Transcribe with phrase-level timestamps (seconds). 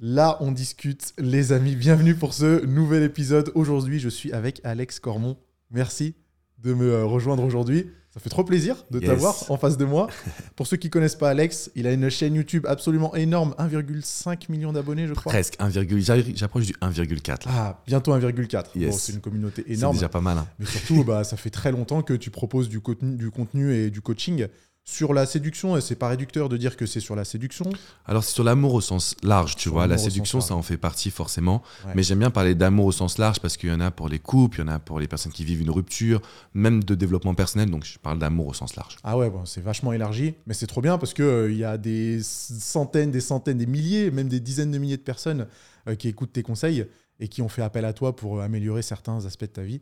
[0.00, 1.76] Là, on discute, les amis.
[1.76, 3.52] Bienvenue pour ce nouvel épisode.
[3.54, 5.36] Aujourd'hui, je suis avec Alex Cormon.
[5.70, 6.14] Merci
[6.58, 7.90] de me euh, rejoindre aujourd'hui.
[8.12, 9.08] Ça fait trop plaisir de Yes.
[9.08, 10.08] t'avoir en face de moi.
[10.56, 14.72] Pour ceux qui connaissent pas Alex, il a une chaîne YouTube absolument énorme, 1,5 million
[14.72, 15.32] d'abonnés, je crois.
[15.32, 17.46] Presque 1, j'arrive- j'approche du 1,4.
[17.46, 17.52] là.
[17.54, 18.70] Ah, bientôt 1,4.
[18.76, 18.90] Yes.
[18.90, 19.96] Bon, c'est une communauté C'est énorme.
[19.96, 20.38] déjà pas mal.
[20.38, 20.46] hein.
[20.60, 23.90] Mais surtout, bah, ça fait très longtemps que tu proposes du contenu, du contenu et
[23.90, 24.46] du coaching
[24.84, 25.76] sur la séduction.
[25.76, 27.64] Et c'est pas réducteur de dire que c'est sur la séduction.
[28.06, 29.86] Alors, c'est sur l'amour au sens large, tu Sur vois.
[29.86, 31.62] La séduction, ça en fait partie forcément.
[31.86, 31.92] Ouais.
[31.96, 34.18] Mais j'aime bien parler d'amour au sens large parce qu'il y en a pour les
[34.18, 36.20] couples, il y en a pour les personnes qui vivent une rupture,
[36.52, 37.70] même de développement personnel.
[37.70, 38.96] Donc, je parle d'amour au sens large.
[39.02, 41.78] Ah ouais, bon, c'est vachement élargi, mais c'est trop bien parce que euh, y a
[41.78, 45.46] des centaines, des centaines, des milliers, même des dizaines de milliers de personnes
[45.88, 46.86] euh, qui écoutent tes conseils
[47.20, 49.80] et qui ont fait appel à toi pour euh, améliorer certains aspects de ta vie.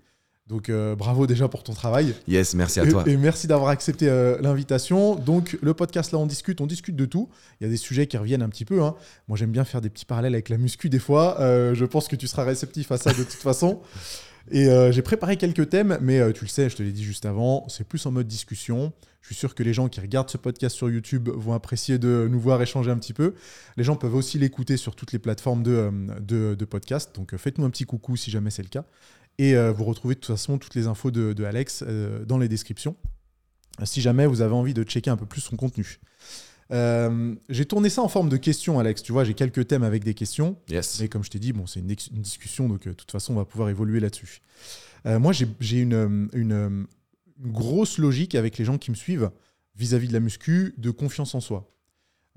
[0.48, 2.14] Donc euh, bravo déjà pour ton travail.
[2.28, 3.04] Yes, merci à Et- toi.
[3.06, 5.14] Et, merci d'avoir accepté euh, l'invitation.
[5.14, 7.28] Donc, le podcast, là, on discute, on discute de tout.
[7.60, 8.82] Il y a des sujets qui reviennent un petit peu.
[8.82, 8.94] hein.
[9.28, 11.40] Moi, j'aime bien faire des petits parallèles avec la muscu des fois.
[11.40, 13.80] Euh, je pense que tu seras réceptif à ça de toute façon.
[14.50, 17.64] Et j'ai préparé quelques thèmes, mais tu le sais, je te l'ai dit juste avant,
[17.68, 18.92] c'est plus en mode discussion.
[19.20, 22.26] Je suis sûr que les gens qui regardent ce podcast sur YouTube vont apprécier de
[22.28, 23.34] nous voir échanger un petit peu.
[23.76, 27.14] Les gens peuvent aussi l'écouter sur toutes les plateformes de, de, de podcast.
[27.14, 28.84] Donc, faites-nous un petit coucou si jamais c'est le cas.
[29.38, 32.38] Et euh, vous retrouvez de toute façon toutes les infos de, de Alex euh, dans
[32.38, 32.96] les descriptions
[33.84, 35.98] si jamais vous avez envie de checker un peu plus son contenu.
[36.72, 39.02] Euh, j'ai tourné ça en forme de questions, Alex.
[39.02, 40.56] Tu vois, j'ai quelques thèmes avec des questions.
[40.68, 41.00] Yes.
[41.00, 43.36] Mais comme je t'ai dit, bon, c'est une, discussion, donc euh, de toute façon, on
[43.36, 44.40] va pouvoir évoluer là-dessus.
[45.06, 46.84] Euh, moi, j'ai une, euh, une, euh,
[47.44, 49.30] une grosse logique avec les gens qui me suivent
[49.76, 51.72] vis-à-vis de la muscu, de confiance en soi.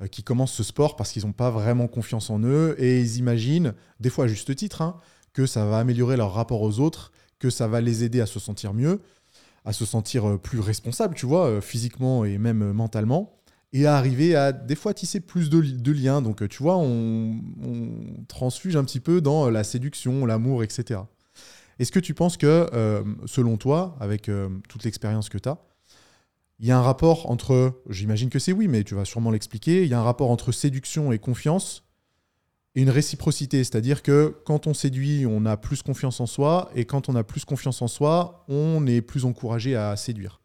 [0.01, 3.15] Euh, qui commencent ce sport parce qu'ils n'ont pas vraiment confiance en eux et ils
[3.15, 4.99] imaginent, des fois à juste titre, hein,
[5.35, 8.39] que ça va améliorer leur rapport aux autres, que ça va les aider à se
[8.39, 9.01] sentir mieux,
[9.65, 13.37] à se sentir euh, plus responsable, tu vois, euh, physiquement et même euh, mentalement,
[13.73, 16.21] et à arriver à des fois tisser plus de, li- de liens.
[16.21, 17.35] Donc, tu vois, on,
[18.29, 21.01] transfuge un petit peu dans la séduction, l'amour, etc.
[21.79, 22.67] Est-ce que tu penses que,
[23.25, 24.31] selon toi, avec
[24.69, 25.57] toute l'expérience que tu as,
[26.59, 29.83] il y a un rapport entre, j'imagine que c'est oui, mais tu vas sûrement l'expliquer,
[29.83, 31.84] il y a un rapport entre séduction et confiance
[32.75, 36.85] et une réciprocité, c'est-à-dire que quand on séduit, on a plus confiance en soi, et
[36.85, 40.41] quand on a plus confiance en soi, on est plus encouragé à séduire.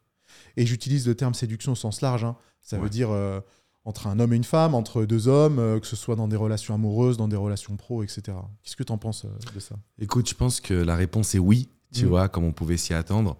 [0.56, 2.36] Et j'utilise le terme séduction au sens large, hein.
[2.62, 3.40] ça veut dire euh,
[3.84, 6.36] entre un homme et une femme, entre deux hommes, euh, que ce soit dans des
[6.36, 8.22] relations amoureuses, dans des relations pro, etc.
[8.62, 9.74] Qu'est-ce que tu en penses euh, de ça?
[9.98, 12.08] Écoute, je pense que la réponse est oui, tu Mm.
[12.08, 13.36] vois, comme on pouvait s'y attendre.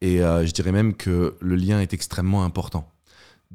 [0.00, 2.91] Et je dirais même que le lien est extrêmement important.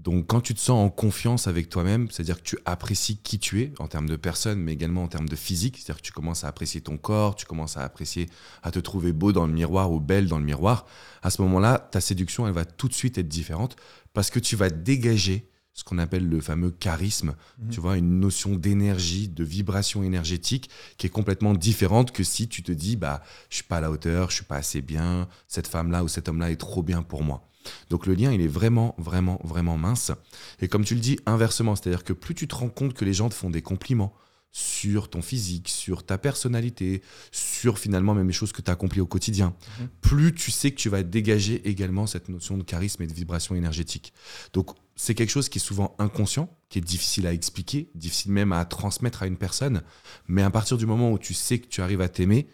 [0.03, 3.61] Donc, quand tu te sens en confiance avec toi-même, c'est-à-dire que tu apprécies qui tu
[3.61, 6.43] es en termes de personne, mais également en termes de physique, c'est-à-dire que tu commences
[6.43, 8.29] à apprécier ton corps, tu commences à apprécier,
[8.63, 10.85] à te trouver beau dans le miroir ou belle dans le miroir,
[11.23, 13.75] à ce moment-là, ta séduction, elle va tout de suite être différente
[14.13, 17.69] parce que tu vas dégager ce qu'on appelle le fameux charisme, Mhm.
[17.69, 22.63] tu vois, une notion d'énergie, de vibration énergétique qui est complètement différente que si tu
[22.63, 25.67] te dis, bah, je suis pas à la hauteur, je suis pas assez bien, cette
[25.67, 27.47] femme-là ou cet homme-là est trop bien pour moi.
[27.89, 30.11] Donc le lien, il est vraiment, vraiment, vraiment mince.
[30.59, 33.13] Et comme tu le dis, inversement, c'est-à-dire que plus tu te rends compte que les
[33.13, 34.13] gens te font des compliments
[34.51, 39.01] sur ton physique, sur ta personnalité, sur finalement même les choses que tu as accomplies
[39.01, 39.87] au quotidien, Mhm.
[40.01, 43.55] plus tu sais que tu vas dégager également cette notion de charisme et de vibration
[43.55, 44.13] énergétique.
[44.53, 48.51] Donc c'est quelque chose qui est souvent inconscient, qui est difficile à expliquer, difficile même
[48.51, 49.83] à transmettre à une personne,
[50.27, 52.47] mais à partir du moment où tu sais que tu arrives à t'aimer,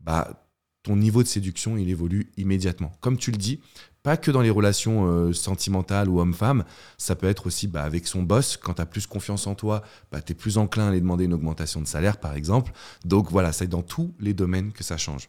[0.00, 0.46] bah
[0.82, 2.92] ton niveau de séduction, il évolue immédiatement.
[3.00, 3.60] Comme tu le dis,
[4.02, 6.64] pas que dans les relations euh, sentimentales ou homme-femme,
[6.96, 8.56] ça peut être aussi bah, avec son boss.
[8.56, 11.24] Quand tu as plus confiance en toi, bah, tu es plus enclin à aller demander
[11.24, 12.72] une augmentation de salaire, par exemple.
[13.04, 15.28] Donc voilà, c'est dans tous les domaines que ça change.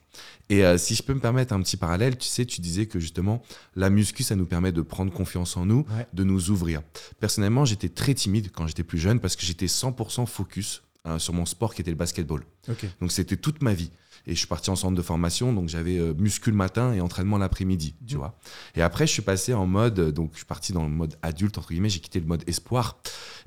[0.50, 3.00] Et euh, si je peux me permettre un petit parallèle, tu sais, tu disais que
[3.00, 3.42] justement,
[3.76, 6.08] la muscu, ça nous permet de prendre confiance en nous, Ouais.
[6.14, 6.82] de nous ouvrir.
[7.20, 11.34] Personnellement, j'étais très timide quand j'étais plus jeune parce que j'étais 100% focus hein, sur
[11.34, 12.44] mon sport qui était le basketball.
[12.70, 12.86] Ok.
[13.02, 13.92] Donc c'était toute ma vie.
[14.28, 17.02] Et je suis parti en centre de formation, donc j'avais euh, muscu le matin et
[17.02, 18.20] entraînement l'après-midi, tu Mhm.
[18.20, 18.38] vois.
[18.76, 21.16] Et après, je suis passé en mode, euh, donc je suis parti dans le mode
[21.22, 22.98] adulte, entre guillemets, j'ai quitté le mode espoir.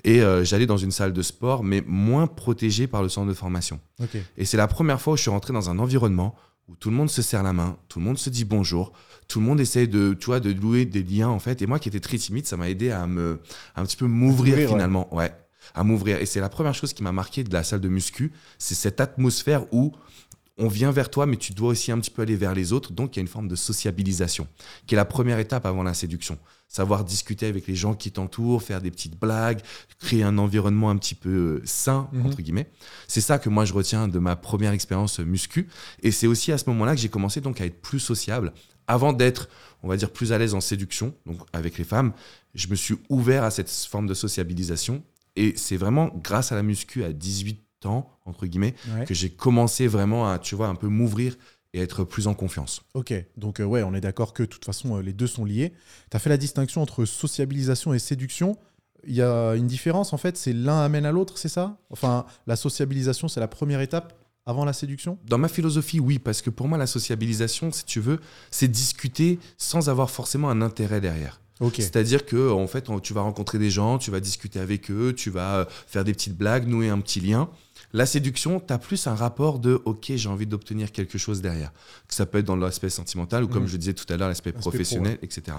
[0.02, 3.34] Et euh, j'allais dans une salle de sport, mais moins protégée par le centre de
[3.34, 3.78] formation.
[4.36, 6.34] Et c'est la première fois où je suis rentré dans un environnement
[6.68, 8.92] où tout le monde se serre la main, tout le monde se dit bonjour,
[9.28, 11.60] tout le monde essaie de, tu vois, de louer des liens en fait.
[11.62, 13.40] Et moi qui étais très timide, ça m'a aidé à me,
[13.74, 14.74] à un petit peu m'ouvrir t'ouvrir, ouais.
[14.74, 15.30] finalement, ouais.
[15.74, 16.18] à m'ouvrir.
[16.22, 18.98] Et c'est la première chose qui m'a marqué de la salle de muscu, c'est cette
[19.00, 19.92] atmosphère où
[20.56, 22.92] on vient vers toi, mais tu dois aussi un petit peu aller vers les autres.
[22.92, 24.46] Donc, il y a une forme de sociabilisation,
[24.86, 26.38] qui est la première étape avant la séduction.
[26.68, 29.60] Savoir discuter avec les gens qui t'entourent, faire des petites blagues,
[30.00, 32.26] créer un environnement un petit peu euh, sain, Mhm.
[32.26, 32.68] entre guillemets.
[33.08, 35.68] C'est ça que moi, je retiens de ma première expérience muscu.
[36.02, 38.52] Et c'est aussi à ce moment-là que j'ai commencé donc à être plus sociable.
[38.86, 39.48] Avant d'être,
[39.82, 42.12] on va dire, plus à l'aise en séduction, donc avec les femmes,
[42.54, 45.02] je me suis ouvert à cette forme de sociabilisation.
[45.36, 49.04] Et c'est vraiment grâce à la muscu à 18 temps, entre guillemets, Ouais.
[49.04, 51.36] que j'ai commencé vraiment à, tu vois, un peu m'ouvrir
[51.72, 52.82] et être plus en confiance.
[52.94, 55.44] Ok, donc euh, ouais, on est d'accord que de toute façon, euh, les deux sont
[55.44, 55.72] liés.
[56.10, 58.56] Tu as fait la distinction entre sociabilisation et séduction.
[59.06, 61.76] Il y a une différence, en fait, c'est l'un amène à l'autre, c'est ça?
[61.90, 64.14] Enfin, la sociabilisation, c'est la première étape
[64.46, 65.18] avant la séduction?
[65.26, 68.18] Dans ma philosophie, oui, parce que pour moi, la sociabilisation, si tu veux,
[68.50, 71.40] c'est discuter sans avoir forcément un intérêt derrière.
[71.60, 71.74] Ok.
[71.78, 75.30] C'est-à-dire que en fait, tu vas rencontrer des gens, tu vas discuter avec eux, tu
[75.30, 77.48] vas euh, faire des petites blagues, nouer un petit lien.
[77.94, 81.72] La séduction, tu as plus un rapport de OK, j'ai envie d'obtenir quelque chose derrière.
[82.08, 83.68] Que ça peut être dans l'aspect sentimental ou comme Mhm.
[83.68, 85.56] je le disais tout à l'heure, l'aspect L'aspect pro, professionnel, etc.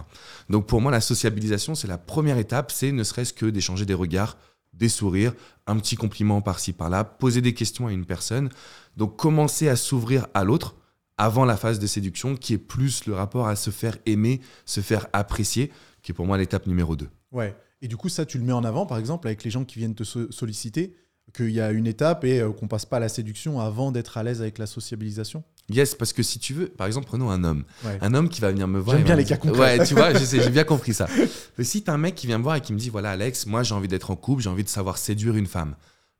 [0.50, 3.94] Donc pour moi, la sociabilisation, c'est la première étape, c'est ne serait-ce que d'échanger des
[3.94, 4.38] regards,
[4.74, 5.34] des sourires,
[5.66, 8.50] un petit compliment par-ci par-là, poser des questions à une personne.
[8.98, 10.76] Donc commencer à s'ouvrir à l'autre
[11.18, 14.82] avant la phase de séduction qui est plus le rapport à se faire aimer, se
[14.82, 15.72] faire apprécier,
[16.02, 17.08] qui est pour moi l'étape numéro 2.
[17.32, 17.56] Ouais.
[17.82, 19.80] Et du coup, ça, tu le mets en avant, par exemple, avec les gens qui
[19.80, 20.96] viennent te so- solliciter,
[21.34, 24.18] qu'il y a une étape et euh, qu'on passe pas à la séduction avant d'être
[24.18, 27.44] à l'aise avec la sociabilisation Yes, parce que si tu veux, par exemple, prenons un
[27.44, 27.64] homme.
[27.84, 27.98] Ouais.
[28.02, 28.96] Un homme qui va venir me voir.
[28.98, 29.80] J'aime bien les cas dire- concrets.
[29.80, 31.08] Ouais, tu vois, j'ai bien compris ça.
[31.58, 33.48] Mais si t'as un mec qui vient me voir et qui me dit voilà, Alex,
[33.48, 35.76] moi j'ai envie d'être en couple, j'ai envie de savoir séduire une femme.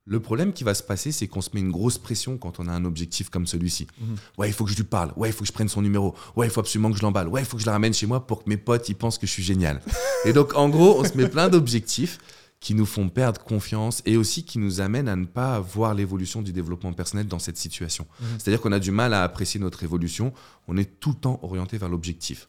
[0.08, 2.68] Le problème qui va se passer, c'est qu'on se met une grosse pression quand on
[2.68, 3.86] a un objectif comme celui-ci.
[4.00, 4.16] Mhm.
[4.40, 5.12] Ouais, il faut que je lui parle.
[5.16, 6.16] Ouais, il faut que je prenne son numéro.
[6.36, 7.28] Ouais, il faut absolument que je l'emballe.
[7.28, 9.18] Ouais, il faut que je la ramène chez moi pour que mes potes ils pensent
[9.20, 9.80] que je suis génial.
[10.26, 12.18] et donc, en gros, on se met plein d'objectifs
[12.60, 16.42] qui nous font perdre confiance et aussi qui nous amènent à ne pas voir l'évolution
[16.42, 18.08] du développement personnel dans cette situation.
[18.20, 18.28] Mhm.
[18.40, 20.34] C'est-à-dire qu'on a du mal à apprécier notre évolution.
[20.68, 22.48] On est tout le temps orienté vers l'objectif.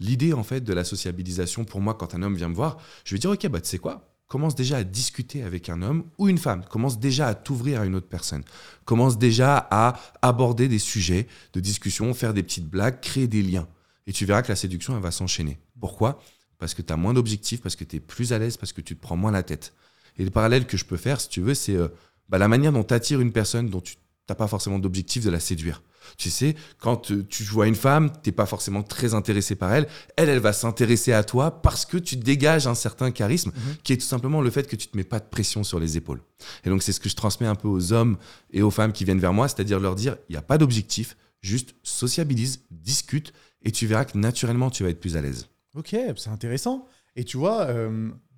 [0.00, 3.14] L'idée, en fait, de la sociabilisation, pour moi, quand un homme vient me voir, je
[3.14, 4.14] vais dire, OK, bah, tu sais quoi?
[4.28, 6.62] Commence déjà à discuter avec un homme ou une femme.
[6.70, 8.44] Commence déjà à t'ouvrir à une autre personne.
[8.84, 13.66] Commence déjà à aborder des sujets de discussion, faire des petites blagues, créer des liens.
[14.06, 15.58] Et tu verras que la séduction, elle va s'enchaîner.
[15.80, 16.20] Pourquoi?
[16.58, 18.80] Parce que tu as moins d'objectifs, parce que tu es plus à l'aise, parce que
[18.80, 19.74] tu te prends moins la tête.
[20.18, 21.88] Et le parallèle que je peux faire, si tu veux, c'est euh,
[22.28, 23.96] bah, la manière dont tu attires une personne dont tu
[24.28, 25.82] n'as pas forcément d'objectif de la séduire.
[26.16, 29.86] Tu sais, quand euh, tu vois une femme, t'es pas forcément très intéressé par elle.
[30.16, 33.76] Elle, elle va s'intéresser à toi parce que tu dégages un certain charisme Mhm.
[33.84, 35.96] qui est tout simplement le fait que tu te mets pas de pression sur les
[35.96, 36.22] épaules.
[36.64, 38.16] Et donc, c'est ce que je transmets un peu aux hommes
[38.52, 41.16] et aux femmes qui viennent vers moi, c'est-à-dire leur dire, il n'y a pas d'objectif,
[41.40, 43.32] juste sociabilise, discute
[43.62, 45.48] et tu verras que naturellement, tu vas être plus à l'aise.
[45.78, 46.86] Ok, c'est intéressant.
[47.16, 47.66] Et tu vois,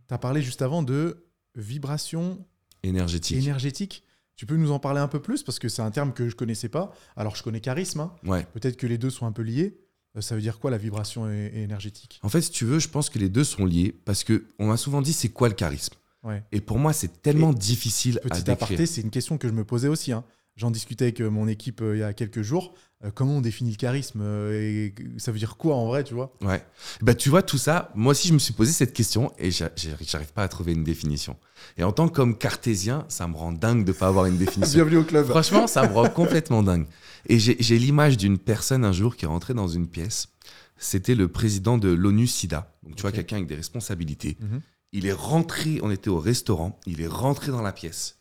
[0.09, 1.27] tu as parlé juste avant de
[1.57, 2.45] vibration
[2.83, 3.37] Énergétique.
[3.39, 4.05] énergétique.
[4.37, 5.43] Tu peux nous en parler un peu plus?
[5.43, 6.93] Parce que c'est un terme que je connaissais pas.
[7.17, 8.01] Alors je connais charisme.
[8.01, 8.13] hein.
[8.25, 8.47] ouais.
[8.55, 9.79] Peut-être que les deux sont un peu liés.
[10.17, 12.21] Euh, Ça veut dire quoi la vibration énergétique?
[12.23, 14.69] En fait, si tu veux, je pense que les deux sont liés parce que on
[14.69, 15.95] m'a souvent dit c'est quoi le charisme?
[16.23, 16.43] Ouais.
[16.53, 18.53] Et pour moi, c'est tellement difficile à Petit décrire.
[18.55, 20.13] aparté, c'est une question que je me posais aussi.
[20.13, 20.25] hein.
[20.57, 22.75] J'en discutais avec euh, mon équipe euh, il y a quelques jours.
[23.03, 26.13] Euh, comment on définit le charisme euh, et ça veut dire quoi en vrai, tu
[26.13, 26.35] vois?
[26.43, 26.63] Ouais.
[27.01, 29.71] Bah, tu vois, tout ça, moi aussi, je me suis posé cette question et j'a-
[29.75, 31.37] j'a- j'arrive pas à trouver une définition.
[31.79, 34.75] Et en tant qu'homme cartésien, ça me rend dingue de pas avoir une définition.
[34.85, 35.27] Bienvenue au club.
[35.27, 36.87] Franchement, ça me rend complètement dingue.
[37.27, 40.29] Et j'ai l'image d'une personne un jour qui est rentrée dans une pièce.
[40.77, 42.75] C'était le président de l'ONU SIDA.
[42.83, 44.37] Donc, tu vois, quelqu'un avec des responsabilités.
[44.41, 44.61] Mhm.
[44.93, 48.19] Il est rentré, on était au restaurant, il est rentré dans la pièce.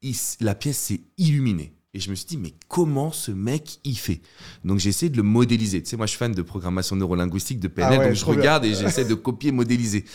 [0.00, 1.74] Il la pièce s'est illuminée.
[1.94, 4.22] Et je me suis dit, mais comment ce mec y fait?
[4.64, 5.82] Donc j'ai essayé de le modéliser.
[5.82, 8.24] Tu sais, moi je suis fan de programmation neurolinguistique, de PNL, Ah ouais, donc je
[8.24, 8.34] bien.
[8.34, 10.06] regarde et j'essaie de copier, modéliser.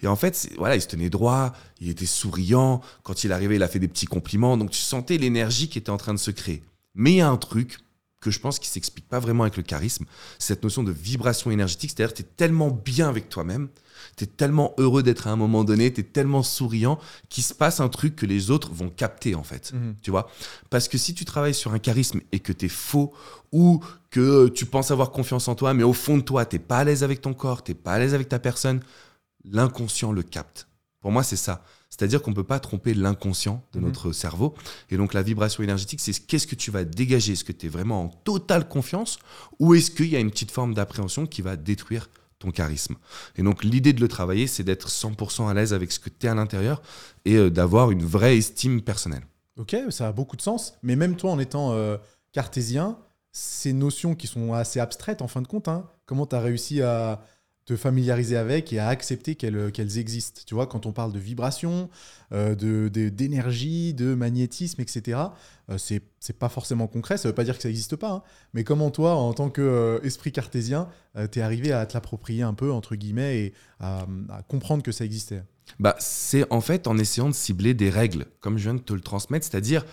[0.00, 2.80] Et en fait, voilà, il se tenait droit, il était souriant.
[3.02, 4.56] Quand il arrivait, il a fait des petits compliments.
[4.56, 6.62] Donc tu sentais l'énergie qui était en train de se créer.
[6.94, 7.78] Mais il y a un truc
[8.24, 10.06] que je pense qui s'explique pas vraiment avec le charisme,
[10.38, 11.92] cette notion de vibration énergétique.
[11.94, 13.68] C'est-à-dire tu es tellement bien avec toi-même,
[14.16, 17.52] tu es tellement heureux d'être à un moment donné, tu es tellement souriant qu'il se
[17.52, 19.74] passe un truc que les autres vont capter en fait.
[19.74, 19.96] Mhm.
[20.00, 20.30] Tu vois
[20.70, 23.12] Parce que si tu travailles sur un charisme et que tu es faux
[23.52, 26.78] ou que tu penses avoir confiance en toi, mais au fond de toi, tu pas
[26.78, 28.80] à l'aise avec ton corps, tu pas à l'aise avec ta personne,
[29.44, 30.66] l'inconscient le capte.
[31.02, 31.62] Pour moi, c'est ça.
[31.96, 33.84] C'est-à-dire qu'on ne peut pas tromper l'inconscient de Mhm.
[33.86, 34.54] notre cerveau.
[34.90, 37.34] Et donc, la vibration énergétique, c'est qu'est-ce que tu vas dégager?
[37.34, 39.18] Est-ce que tu es vraiment en totale confiance?
[39.60, 42.10] Ou est-ce qu'il y a une petite forme d'appréhension qui va détruire
[42.40, 42.96] ton charisme?
[43.36, 46.26] Et donc, l'idée de le travailler, c'est d'être 100% à l'aise avec ce que tu
[46.26, 46.82] es à l'intérieur
[47.24, 49.22] et euh, d'avoir une vraie estime personnelle.
[49.56, 50.74] Ok, ça a beaucoup de sens.
[50.82, 51.96] Mais même toi, en étant euh,
[52.32, 52.98] cartésien,
[53.30, 56.82] ces notions qui sont assez abstraites en fin de compte, hein, comment tu as réussi
[56.82, 57.20] à
[57.66, 61.18] te familiariser avec et à accepter qu'elles qu'elles existent Tu vois, quand on parle de
[61.18, 61.88] vibration,
[62.32, 65.18] euh, de- de- d'énergie, de, magnétisme, etc.,
[65.70, 66.02] euh, c'est
[66.38, 67.16] pas forcément concret.
[67.16, 68.10] Ça veut pas dire que ça n'existe pas.
[68.12, 68.22] hein.
[68.52, 70.88] Mais comment toi, en tant qu'esprit cartésien,
[71.32, 74.92] tu es arrivé à te l'approprier un peu, entre guillemets, et à, à comprendre que
[74.92, 75.42] ça existait?
[75.80, 78.92] Bah, c'est en fait en essayant de cibler des règles, comme je viens de te
[78.92, 79.86] le transmettre, c'est-à-dire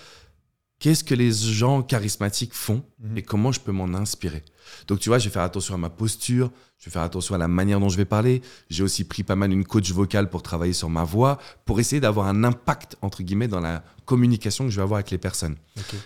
[0.80, 3.18] qu'est-ce que les gens charismatiques font Mhm.
[3.18, 4.44] et comment je peux m'en inspirer?
[4.88, 7.38] Donc tu vois, je vais faire attention à ma posture, je vais faire attention à
[7.38, 8.42] la manière dont je vais parler.
[8.70, 12.00] J'ai aussi pris pas mal une coach vocale pour travailler sur ma voix, pour essayer
[12.00, 15.56] d'avoir un impact, entre guillemets, dans la communication que je vais avoir avec les personnes.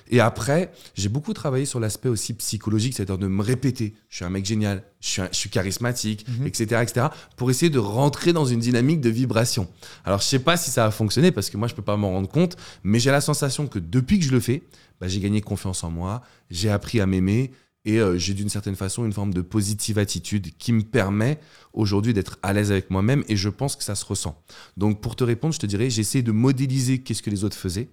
[0.10, 3.96] Et après, j'ai beaucoup travaillé sur l'aspect aussi psychologique, c'est-à-dire de me répéter.
[4.10, 6.46] Je suis un mec génial, je suis, un- je suis charismatique, Mhm.
[6.48, 7.08] etc., etc.,
[7.38, 9.68] pour essayer de rentrer dans une dynamique de vibration.
[10.04, 12.12] Alors, je sais pas si ça a fonctionné parce que moi, je peux pas m'en
[12.12, 14.62] rendre compte, mais j'ai la sensation que depuis que je le fais,
[15.00, 16.22] bah, j'ai gagné confiance en moi,
[16.52, 17.52] j'ai appris à m'aimer
[17.86, 21.40] et euh, j'ai d'une certaine façon une forme de positive attitude qui me permet
[21.74, 24.42] aujourd'hui d'être à l'aise avec moi-même et je pense que ça se ressent.
[24.78, 27.90] Donc, pour te répondre, je te dirais, j'essaie de modéliser qu'est-ce que les autres faisaient.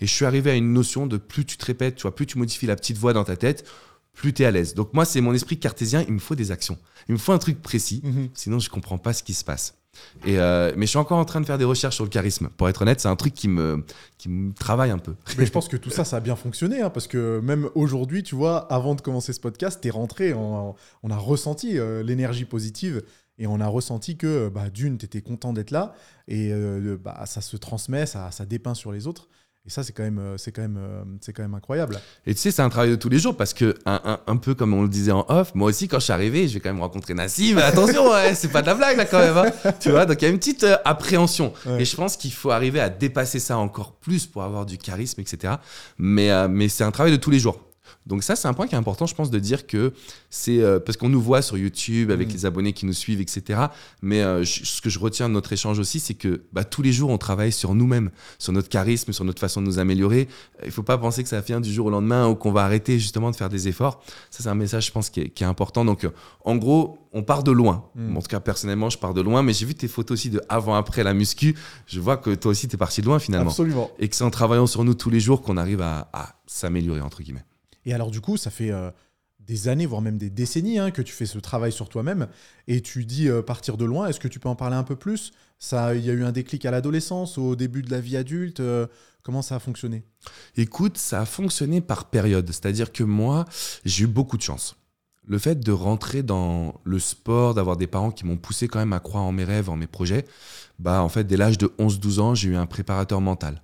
[0.00, 2.26] Et je suis arrivé à une notion de plus tu te répètes, tu vois, plus
[2.26, 3.64] tu modifies la petite voix dans ta tête,
[4.14, 4.74] plus tu es à l'aise.
[4.74, 6.78] Donc moi, c'est mon esprit cartésien, il me faut des actions.
[7.08, 8.28] Il me faut un truc précis, Mhm.
[8.34, 9.74] sinon je comprends pas ce qui se passe.
[10.24, 12.48] Et euh, mais je suis encore en train de faire des recherches sur le charisme.
[12.56, 13.84] Pour être honnête, c'est un truc qui me,
[14.18, 15.14] qui me travaille un peu.
[15.38, 18.22] Mais je pense que tout ça, ça a bien fonctionné, hein, parce que même aujourd'hui,
[18.22, 20.74] tu vois, avant de commencer ce podcast, t'es rentré, on,
[21.10, 23.02] a ressenti euh, l'énergie positive
[23.38, 25.94] et on a ressenti que, bah, d'une, t'étais content d'être là
[26.28, 29.28] et euh, bah, ça se transmet, ça, ça dépeint sur les autres.
[29.64, 32.00] Et ça, c'est quand même, euh, c'est quand même, euh, c'est quand même incroyable.
[32.26, 34.36] Et tu sais, c'est un travail de tous les jours parce que, un, un- un
[34.36, 36.60] peu comme on le disait en off, moi aussi, quand je suis arrivé, je vais
[36.60, 37.58] quand même rencontrer Nassim.
[37.58, 39.36] Attention, ouais, c'est pas de la blague là quand même.
[39.36, 39.72] hein.
[39.78, 41.52] tu vois, donc il y a une petite euh, appréhension.
[41.64, 41.82] Ouais.
[41.82, 45.20] Et je pense qu'il faut arriver à dépasser ça encore plus pour avoir du charisme,
[45.20, 45.54] etc.
[45.96, 47.60] Mais, euh, mais c'est un travail de tous les jours.
[48.06, 49.92] Donc ça, c'est un point qui est important, je pense, de dire que
[50.30, 52.32] c'est euh, parce qu'on nous voit sur YouTube avec Mm.
[52.32, 53.60] les abonnés qui nous suivent, etc.
[54.02, 56.82] Mais euh, je- ce que je retiens de notre échange aussi, c'est que bah, tous
[56.82, 60.28] les jours, on travaille sur nous-mêmes, sur notre charisme, sur notre façon de nous améliorer.
[60.64, 62.98] Il faut pas penser que ça vient du jour au lendemain ou qu'on va arrêter
[62.98, 64.02] justement de faire des efforts.
[64.30, 65.84] Ça, c'est un message, je pense, qui est, qui est important.
[65.84, 66.10] Donc, euh,
[66.44, 67.84] en gros, on part de loin.
[67.94, 68.16] Mm.
[68.16, 69.42] En tout cas, personnellement, je pars de loin.
[69.42, 71.54] Mais j'ai vu tes photos aussi de avant-après la muscu.
[71.86, 73.50] Je vois que toi aussi, tu es parti de loin finalement.
[73.50, 73.90] Absolument.
[73.98, 77.00] Et que c'est en travaillant sur nous tous les jours qu'on arrive à, à s'améliorer,
[77.00, 77.44] entre guillemets.
[77.84, 78.90] Et alors, du coup, ça fait euh,
[79.40, 82.28] des années, voire même des décennies, hein, que tu fais ce travail sur toi-même.
[82.68, 84.08] Et tu dis euh, partir de loin.
[84.08, 85.32] Est-ce que tu peux en parler un peu plus?
[85.58, 88.60] Ça, il y a eu un déclic à l'adolescence, au début de la vie adulte.
[88.60, 88.86] euh,
[89.22, 90.04] comment ça a fonctionné?
[90.56, 92.46] Écoute, ça a fonctionné par période.
[92.48, 93.44] C'est-à-dire que moi,
[93.84, 94.76] j'ai eu beaucoup de chance.
[95.24, 98.92] Le fait de rentrer dans le sport, d'avoir des parents qui m'ont poussé quand même
[98.92, 100.24] à croire en mes rêves, en mes projets,
[100.80, 103.62] bah en fait, dès l'âge de 11-12 ans, j'ai eu un préparateur mental.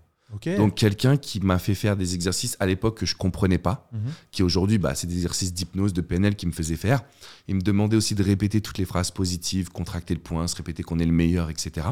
[0.58, 4.00] Donc quelqu'un qui m'a fait faire des exercices à l'époque que je comprenais pas, Mhm.
[4.30, 7.02] qui aujourd'hui, bah, c'est des exercices d'hypnose, de PNL qui me faisaient faire.
[7.48, 10.82] Il me demandait aussi de répéter toutes les phrases positives, contracter le poing, se répéter
[10.82, 11.86] qu'on est le meilleur, etc.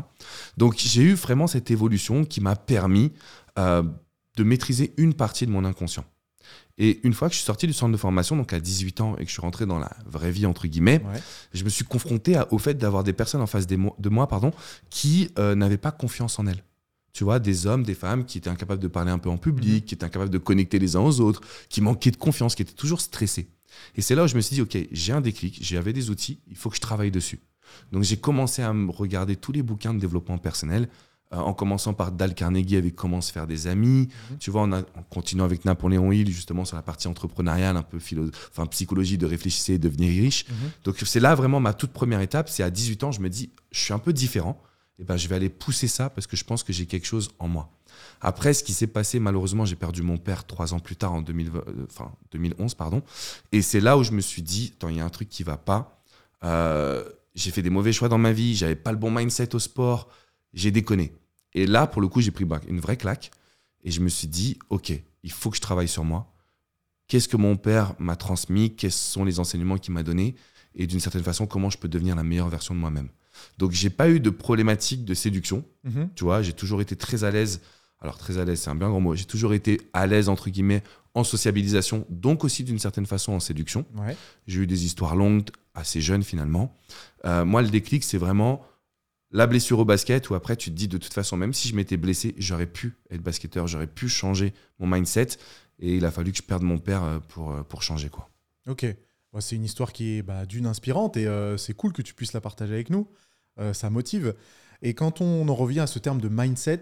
[0.58, 3.12] Donc j'ai eu vraiment cette évolution qui m'a permis
[3.58, 3.82] euh,
[4.36, 6.04] de maîtriser une partie de mon inconscient.
[6.78, 9.14] Et une fois que je suis sorti du centre de formation, donc à 18 ans,
[9.16, 11.20] et que je suis rentré dans la vraie vie, entre guillemets, Ouais.
[11.54, 14.10] je me suis confronté à- au fait d'avoir des personnes en face des mo- de
[14.10, 14.52] moi pardon,
[14.90, 16.62] qui euh, n'avaient pas confiance en elles.
[17.16, 19.84] Tu vois, des hommes, des femmes qui étaient incapables de parler un peu en public,
[19.84, 19.86] Mhm.
[19.88, 22.74] qui étaient incapables de connecter les uns aux autres, qui manquaient de confiance, qui étaient
[22.74, 23.48] toujours stressés.
[23.94, 26.40] Et c'est là où je me suis dit, OK, j'ai un déclic, j'avais des outils,
[26.46, 27.40] il faut que je travaille dessus.
[27.90, 30.90] Donc j'ai commencé à me regarder tous les bouquins de développement personnel,
[31.32, 34.36] euh, en commençant par Dal Carnegie avec Comment se faire des amis, Mhm.
[34.38, 37.82] tu vois, en, a- en continuant avec Napoléon Hill, justement sur la partie entrepreneuriale, un
[37.82, 37.98] peu
[38.50, 40.44] enfin, psychologie de réfléchir et devenir riche.
[40.50, 40.54] Mhm.
[40.84, 43.48] Donc c'est là vraiment ma toute première étape, c'est à 18 ans, je me dis,
[43.72, 44.62] je suis un peu différent,
[44.98, 47.30] et ben je vais aller pousser ça parce que je pense que j'ai quelque chose
[47.38, 47.70] en moi.
[48.20, 51.22] Après, ce qui s'est passé, malheureusement, j'ai perdu mon père trois ans plus tard, en
[51.22, 53.02] 2020 euh, enfin, 2011, pardon.
[53.52, 55.42] Et c'est là où je me suis dit, attends, il y a un truc qui
[55.42, 56.02] va pas.
[56.44, 59.58] Euh, j'ai fait des mauvais choix dans ma vie, j'avais pas le bon mindset au
[59.58, 60.08] sport,
[60.54, 61.12] j'ai déconné.
[61.52, 63.30] Et là, pour le coup, j'ai pris une vraie claque.
[63.84, 66.32] Et je me suis dit, OK, il faut que je travaille sur moi.
[67.08, 68.74] Qu'est-ce que mon père m'a transmis?
[68.74, 70.34] Quels sont les enseignements qu'il m'a donnés?
[70.74, 73.08] Et d'une certaine façon, comment je peux devenir la meilleure version de moi-même?
[73.58, 75.64] Donc, j'ai pas eu de problématique de séduction.
[75.84, 76.10] Mhm.
[76.14, 77.60] Tu vois, j'ai toujours été très à l'aise.
[78.00, 79.14] Alors, très à l'aise, c'est un bien grand mot.
[79.14, 80.82] J'ai toujours été à l'aise, entre guillemets,
[81.14, 83.86] en sociabilisation, donc aussi d'une certaine façon en séduction.
[83.96, 84.14] Ouais.
[84.46, 86.74] J'ai eu des histoires longues, assez jeunes finalement.
[87.24, 88.62] Euh, moi, le déclic, c'est vraiment
[89.30, 91.74] la blessure au basket où après, tu te dis de toute façon, même si je
[91.74, 95.28] m'étais blessé, j'aurais pu être basketteur, j'aurais pu changer mon mindset.
[95.78, 98.08] Et il a fallu que je perde mon père euh, pour, euh, pour changer.
[98.08, 98.28] quoi.
[98.66, 98.82] Ok.
[98.82, 102.14] Ouais, c'est une histoire qui est bah, d'une inspirante et euh, c'est cool que tu
[102.14, 103.08] puisses la partager avec nous.
[103.58, 104.34] Euh, ça motive.
[104.82, 106.80] Et quand on en revient à ce terme de mindset,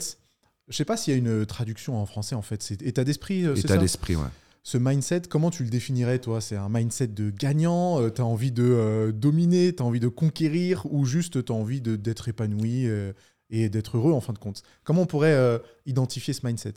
[0.68, 2.62] je sais pas s'il y a une traduction en français en fait.
[2.62, 4.26] C'est état d'esprit, euh, c'est État d'esprit, ouais.
[4.66, 6.40] Ce mindset, comment tu le définirais toi?
[6.40, 10.08] C'est un mindset de gagnant Tu as envie de euh, dominer Tu as envie de
[10.08, 13.12] conquérir Ou juste tu as envie de- d'être épanoui euh,
[13.50, 14.62] et d'être heureux en fin de compte?
[14.82, 16.74] Comment on pourrait euh, identifier ce mindset?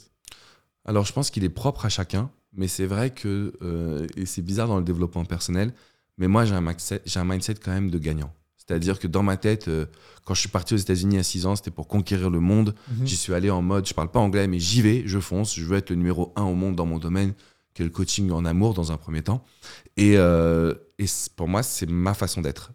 [0.84, 4.42] Alors, je pense qu'il est propre à chacun, mais c'est vrai que, euh, et c'est
[4.42, 5.74] bizarre dans le développement personnel,
[6.18, 8.34] mais moi, j'ai un, un mindset quand même de gagnant.
[8.68, 9.86] C'est-à-dire que dans ma tête, euh,
[10.26, 12.76] quand je suis parti aux États-Unis à 6 ans, c'était pour conquérir le monde.
[12.92, 13.08] Mhm.
[13.08, 15.64] J'y suis allé en mode, je parle pas anglais, mais j'y vais, je fonce, je
[15.64, 17.34] veux être le numéro un au monde dans mon domaine,
[17.74, 19.44] que le coaching en amour dans un premier temps.
[19.96, 21.06] Et, euh, et
[21.36, 22.72] pour moi, c'est ma façon d'être.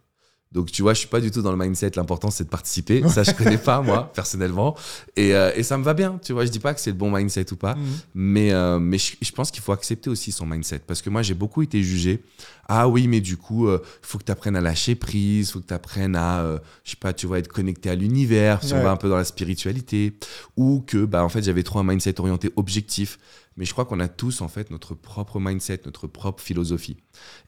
[0.52, 1.92] Donc, tu vois, je suis pas du tout dans le mindset.
[1.97, 3.02] L'important, c'est de participer.
[3.09, 4.76] Ça, je connais pas, moi, personnellement.
[5.16, 6.18] Et, euh, et, ça me va bien.
[6.23, 7.75] Tu vois, je dis pas que c'est le bon mindset ou pas.
[7.75, 7.85] Mhm.
[8.14, 10.80] Mais, euh, mais je, pense qu'il faut accepter aussi son mindset.
[10.80, 12.23] Parce que moi, j'ai beaucoup été jugé.
[12.68, 15.52] Ah oui, mais du coup, il euh, faut que tu apprennes à lâcher prise.
[15.52, 16.44] Faut que tu apprennes à,
[16.85, 18.62] je sais pas, tu vois, être connecté à l'univers.
[18.62, 20.18] Si on va un peu dans la spiritualité.
[20.59, 23.18] Ou que, bah, en fait, j'avais trop un mindset orienté objectif.
[23.56, 26.97] Mais je crois qu'on a tous en fait notre propre mindset, notre propre philosophie.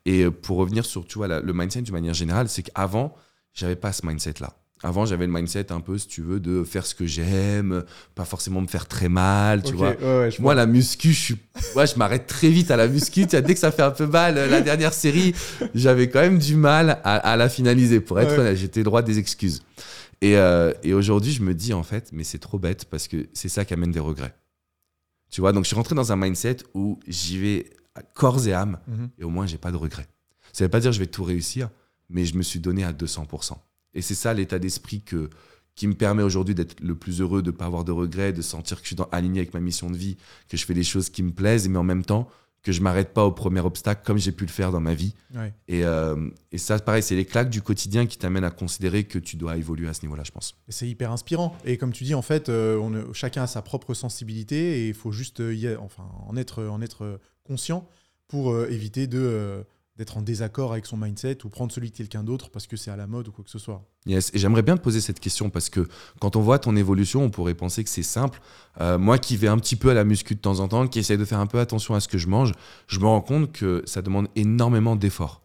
[0.04, 3.14] Et euh, pour revenir sur tu vois, le mindset d'une manière générale, c'est qu'avant,
[3.52, 4.54] j'avais pas ce mindset-là.
[4.84, 7.84] Avant, j'avais le mindset un peu, si tu veux, de faire ce que j'aime,
[8.14, 9.94] pas forcément me faire très mal, tu vois.
[10.40, 11.36] Moi, la muscu, je suis,
[11.74, 13.26] ouais, je m'arrête très vite à la muscu.
[13.26, 15.34] Tu dès que ça fait un peu mal, la dernière série,
[15.74, 18.00] j'avais quand même du mal à, la finaliser.
[18.00, 19.62] Pour être honnête, j'étais droit des excuses.
[20.20, 23.28] Et, euh, et aujourd'hui, je me dis en fait, mais c'est trop bête parce que
[23.32, 24.34] c'est ça qui amène des regrets.
[25.34, 27.70] Tu vois, donc je suis rentré dans un mindset où j'y vais
[28.14, 29.10] corps et âme mhm.
[29.18, 30.06] et au moins j'ai pas de regrets.
[30.52, 31.70] Ça veut pas dire que je vais tout réussir,
[32.08, 33.54] mais je me suis donné à 200%.
[33.94, 35.30] Et c'est ça l'état d'esprit que
[35.74, 38.42] qui me permet aujourd'hui d'être le plus heureux, de ne pas avoir de regrets, de
[38.42, 40.84] sentir que je suis dans, aligné avec ma mission de vie, que je fais des
[40.84, 42.28] choses qui me plaisent, mais en même temps,
[42.64, 45.14] que je m'arrête pas au premier obstacle comme j'ai pu le faire dans ma vie.
[45.68, 49.18] Et, euh, et, ça, pareil, c'est les claques du quotidien qui t'amènent à considérer que
[49.18, 50.56] tu dois évoluer à ce niveau-là, je pense.
[50.68, 51.54] C'est hyper inspirant.
[51.66, 54.94] Et comme tu dis, en fait, euh, on, chacun a sa propre sensibilité et il
[54.94, 57.86] faut juste y, enfin, en, être, en être conscient
[58.28, 59.64] pour euh, éviter de
[59.96, 62.90] d'être en désaccord avec son mindset ou prendre celui de quelqu'un d'autre parce que c'est
[62.90, 63.84] à la mode ou quoi que ce soit.
[64.06, 65.86] Yes, et j'aimerais bien te poser cette question parce que
[66.20, 68.40] quand on voit ton évolution, on pourrait penser que c'est simple.
[68.80, 70.98] Euh, moi qui vais un petit peu à la muscu de temps en temps, qui
[70.98, 72.52] essaie de faire un peu attention à ce que je mange,
[72.88, 75.42] je me rends compte que ça demande énormément d'efforts.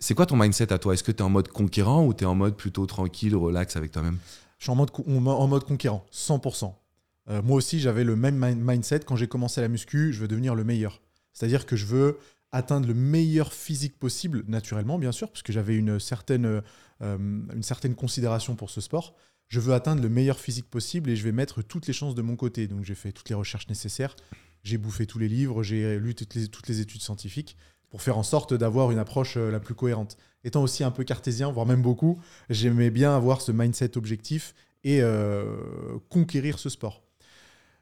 [0.00, 0.94] C'est quoi ton mindset à toi?
[0.94, 3.76] Est-ce que tu es en mode conquérant ou tu es en mode plutôt tranquille, relax
[3.76, 4.18] avec toi-même?
[4.58, 6.72] Je suis en mode, en mode conquérant, 100%.
[7.30, 10.54] Euh, moi aussi, j'avais le même mindset quand j'ai commencé la muscu, je veux devenir
[10.54, 11.00] le meilleur.
[11.32, 12.18] C'est-à-dire que je veux
[12.52, 16.62] atteindre le meilleur physique possible, naturellement, bien sûr, parce que j'avais une certaine,
[17.02, 19.14] euh, une certaine considération pour ce sport.
[19.48, 22.22] Je veux atteindre le meilleur physique possible et je vais mettre toutes les chances de
[22.22, 22.66] mon côté.
[22.68, 24.14] Donc j'ai fait toutes les recherches nécessaires,
[24.62, 26.34] j'ai bouffé tous les livres, j'ai lu toutes
[26.68, 27.56] les, études scientifiques
[27.90, 30.18] pour faire en sorte d'avoir une approche euh, la plus cohérente.
[30.44, 35.00] Étant aussi un peu cartésien, voire même beaucoup, j'aimais bien avoir ce mindset objectif et
[35.02, 37.07] euh, conquérir ce sport.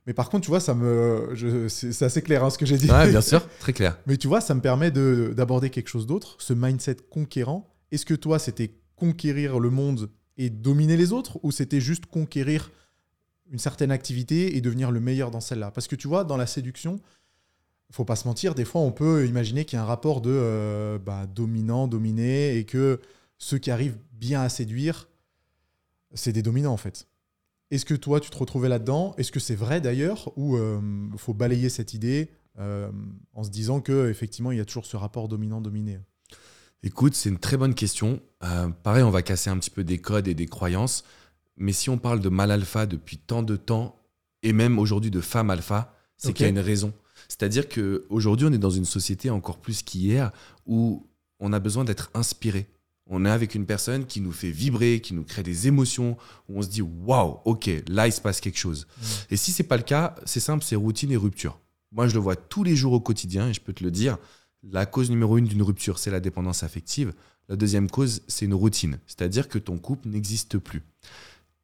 [0.07, 2.91] Mais par contre, tu vois, ça me, c'est assez clair hein, ce que j'ai dit.
[2.91, 3.99] Ouais, bien sûr, très clair.
[4.07, 7.75] Mais tu vois, ça me permet d'aborder quelque chose d'autre, ce mindset conquérant.
[7.91, 12.71] Est-ce que toi, c'était conquérir le monde et dominer les autres, ou c'était juste conquérir
[13.51, 15.73] une certaine activité et devenir le meilleur dans celle-là?
[15.73, 17.01] Parce que tu vois, dans la séduction,
[17.91, 20.31] faut pas se mentir, des fois, on peut imaginer qu'il y a un rapport de
[20.33, 23.01] euh, bah, dominant, dominé, et que
[23.39, 25.09] ceux qui arrivent bien à séduire,
[26.15, 27.07] c'est des dominants en fait.
[27.71, 29.15] Est-ce que toi, tu te retrouvais là-dedans?
[29.19, 30.33] Est-ce que c'est vrai d'ailleurs?
[30.37, 30.81] Ou euh,
[31.17, 32.91] faut balayer cette idée euh,
[33.35, 35.99] en se disant qu'effectivement, il y a toujours ce rapport dominant-dominé?
[36.83, 38.21] Écoute, c'est une très bonne question.
[38.45, 41.05] Euh, pareil, on va casser un petit peu des codes et des croyances.
[41.57, 43.99] Mais si on parle de mal alpha depuis tant de temps,
[44.43, 46.93] et même aujourd'hui de femme alpha, c'est qu'il y a une raison.
[47.29, 50.31] C'est-à-dire qu'aujourd'hui, on est dans une société encore plus qu'hier
[50.67, 51.09] où
[51.41, 52.67] on a besoin d'être inspiré
[53.09, 56.17] on est avec une personne qui nous fait vibrer, qui nous crée des émotions,
[56.49, 58.87] où on se dit waouh, ok, là il se passe quelque chose.
[58.99, 59.05] Mm.
[59.31, 61.61] Et si c'est pas le cas, c'est simple, c'est routine et rupture.
[61.93, 64.19] Moi, je le vois tous les jours au quotidien et je peux te le dire.
[64.63, 67.15] La cause numéro une d'une rupture, c'est la dépendance affective.
[67.49, 70.83] La deuxième cause, c'est une routine, c'est-à-dire que ton couple n'existe plus.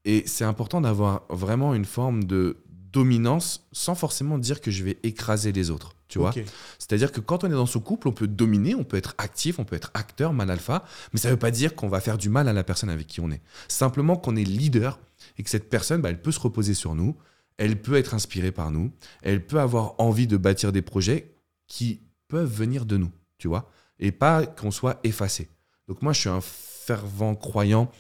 [0.05, 2.57] Et c'est important d'avoir vraiment une forme de
[2.93, 5.95] dominance sans forcément dire que je vais écraser les autres.
[6.13, 6.35] Tu vois
[6.79, 9.59] C'est-à-dire que quand on est dans ce couple, on peut dominer, on peut être actif,
[9.59, 12.19] on peut être acteur, mal alpha, mais ça ne veut pas dire qu'on va faire
[12.19, 13.41] du mal à la personne avec qui on est.
[13.67, 15.01] Simplement qu'on est leader
[15.39, 17.17] et que cette personne, bah, elle peut se reposer sur nous,
[17.57, 21.35] elle peut être inspirée par nous, elle peut avoir envie de bâtir des projets
[21.67, 25.49] qui peuvent venir de nous, tu vois, et pas qu'on soit effacé.
[25.89, 27.91] Donc moi, je suis un fervent croyant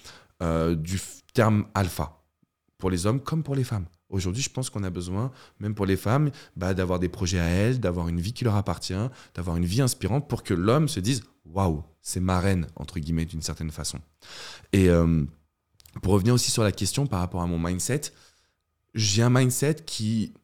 [0.43, 1.01] euh, du
[1.33, 2.23] terme alpha,
[2.77, 3.87] pour les hommes comme pour les femmes.
[4.13, 7.47] Aujourd'hui, je pense qu'on a besoin, même pour les femmes, bah, d'avoir des projets à
[7.47, 8.95] elles, d'avoir une vie qui leur appartient,
[9.35, 13.25] d'avoir une vie inspirante pour que l'homme se dise waouh, c'est ma reine, entre guillemets,
[13.25, 13.99] d'une certaine façon.
[14.73, 15.25] Et euh,
[16.03, 18.13] pour revenir aussi sur la question par rapport à mon mindset,
[18.95, 20.35] j'ai un mindset qui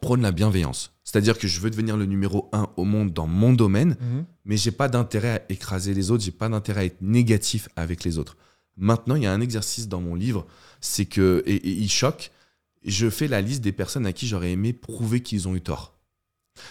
[0.00, 0.92] prône la bienveillance.
[1.04, 4.24] C'est-à-dire que je veux devenir le numéro un au monde dans mon domaine, mais mhm.
[4.46, 8.02] mais j'ai pas d'intérêt à écraser les autres, j'ai pas d'intérêt à être négatif avec
[8.02, 8.36] les autres.
[8.76, 10.46] Maintenant, il y a un exercice dans mon livre,
[10.80, 12.32] c'est que, et il choque,
[12.84, 15.94] je fais la liste des personnes à qui j'aurais aimé prouver qu'ils ont eu tort.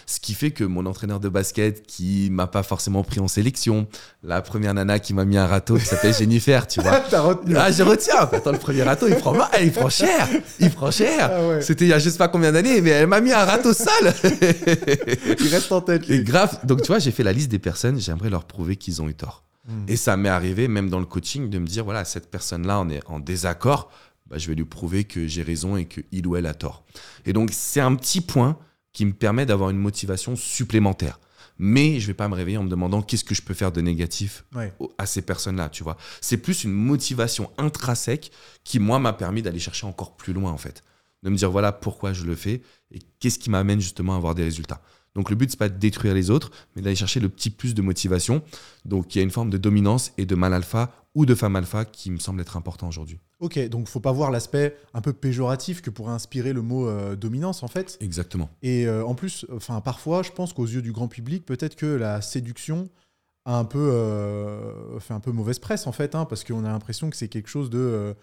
[0.06, 3.86] Ce qui fait que mon entraîneur de basket, qui m'a pas forcément pris en sélection,
[4.22, 7.00] la première nana qui m'a mis un râteau, qui s'appelle Jennifer, tu vois.
[7.10, 7.54] T'as retenu.
[7.56, 8.20] Ah, je retiens.
[8.20, 10.28] Attends, le premier râteau, il prend, il prend cher.
[10.58, 11.30] Il prend cher.
[11.30, 11.62] Ah ouais.
[11.62, 13.72] C'était il y a je sais pas combien d'années, mais elle m'a mis un râteau
[13.72, 14.14] sale.
[15.40, 16.08] Il reste en tête.
[16.08, 16.58] Et grave.
[16.64, 19.14] Donc, tu vois, j'ai fait la liste des personnes, j'aimerais leur prouver qu'ils ont eu
[19.14, 19.44] tort.
[19.66, 19.72] Mm.
[19.88, 22.88] Et ça m'est arrivé, même dans le coaching, de me dire voilà, cette personne-là, on
[22.88, 23.90] est en désaccord,
[24.34, 26.84] bah, je vais lui prouver que j'ai raison et qu'il ou elle a tort.
[27.24, 28.58] Et donc, c'est un petit point
[28.92, 31.20] qui me permet d'avoir une motivation supplémentaire.
[31.56, 33.80] Mais je vais pas me réveiller en me demandant qu'est-ce que je peux faire de
[33.80, 34.72] négatif Ouais.
[34.98, 35.96] à ces personnes-là, tu vois.
[36.20, 38.32] C'est plus une motivation intrinsèque
[38.64, 40.82] qui, moi, m'a permis d'aller chercher encore plus loin, en fait.
[41.22, 44.34] De me dire, voilà pourquoi je le fais et qu'est-ce qui m'amène justement à avoir
[44.34, 44.82] des résultats.
[45.14, 47.72] Donc, le but, c'est pas de détruire les autres, mais d'aller chercher le petit plus
[47.72, 48.42] de motivation.
[48.84, 51.54] Donc, il y a une forme de dominance et de mal alpha ou de femme
[51.54, 53.20] alpha qui me semble être important aujourd'hui.
[53.44, 57.14] Ok, donc faut pas voir l'aspect un peu péjoratif que pourrait inspirer le mot euh,
[57.14, 57.98] dominance en fait.
[58.00, 58.48] Exactement.
[58.62, 61.84] Et euh, en plus, enfin parfois, je pense qu'aux yeux du grand public, peut-être que
[61.84, 62.88] la séduction
[63.44, 66.70] a un peu euh, fait un peu mauvaise presse en fait, hein, parce qu'on a
[66.70, 68.16] l'impression que c'est quelque chose de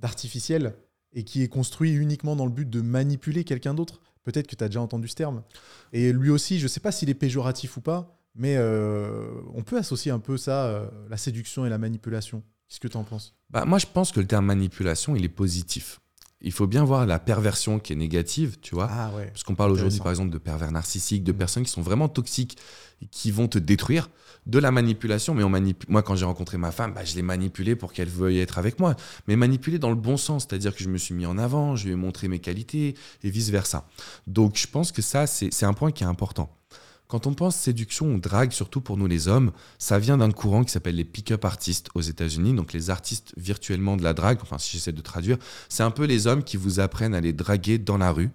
[0.00, 0.74] d'artificiel
[1.12, 4.00] et qui est construit uniquement dans le but de manipuler quelqu'un d'autre.
[4.24, 5.44] Peut-être que tu as déjà entendu ce terme.
[5.92, 10.10] Et lui aussi, je sais pas s'il est péjoratif ou pas, mais on peut associer
[10.10, 12.42] un peu ça, la séduction et la manipulation.
[12.68, 13.34] Qu'est-ce que tu en penses?
[13.50, 16.00] Bah, moi, je pense que le terme manipulation, il est positif.
[16.40, 18.88] Il faut bien voir la perversion qui est négative, tu vois.
[18.92, 19.26] Ah ouais.
[19.26, 21.36] Parce qu'on parle aujourd'hui, par exemple, de pervers narcissiques, de Mm.
[21.36, 22.58] personnes qui sont vraiment toxiques,
[23.10, 24.08] qui vont te détruire,
[24.46, 25.34] de la manipulation.
[25.34, 28.08] Mais on manip- moi, quand j'ai rencontré ma femme, bah, je l'ai manipulée pour qu'elle
[28.08, 28.94] veuille être avec moi.
[29.26, 31.86] Mais manipulée dans le bon sens, c'est-à-dire que je me suis mis en avant, je
[31.86, 33.88] lui ai montré mes qualités, et vice-versa.
[34.28, 36.54] Donc, je pense que ça, c'est un point qui est important.
[37.08, 40.62] Quand on pense séduction ou drague, surtout pour nous les hommes, ça vient d'un courant
[40.62, 44.58] qui s'appelle les pick-up artistes aux États-Unis, donc les artistes virtuellement de la drague, enfin
[44.58, 45.38] si j'essaie de traduire,
[45.70, 48.30] c'est un peu les hommes qui vous apprennent à les draguer dans la rue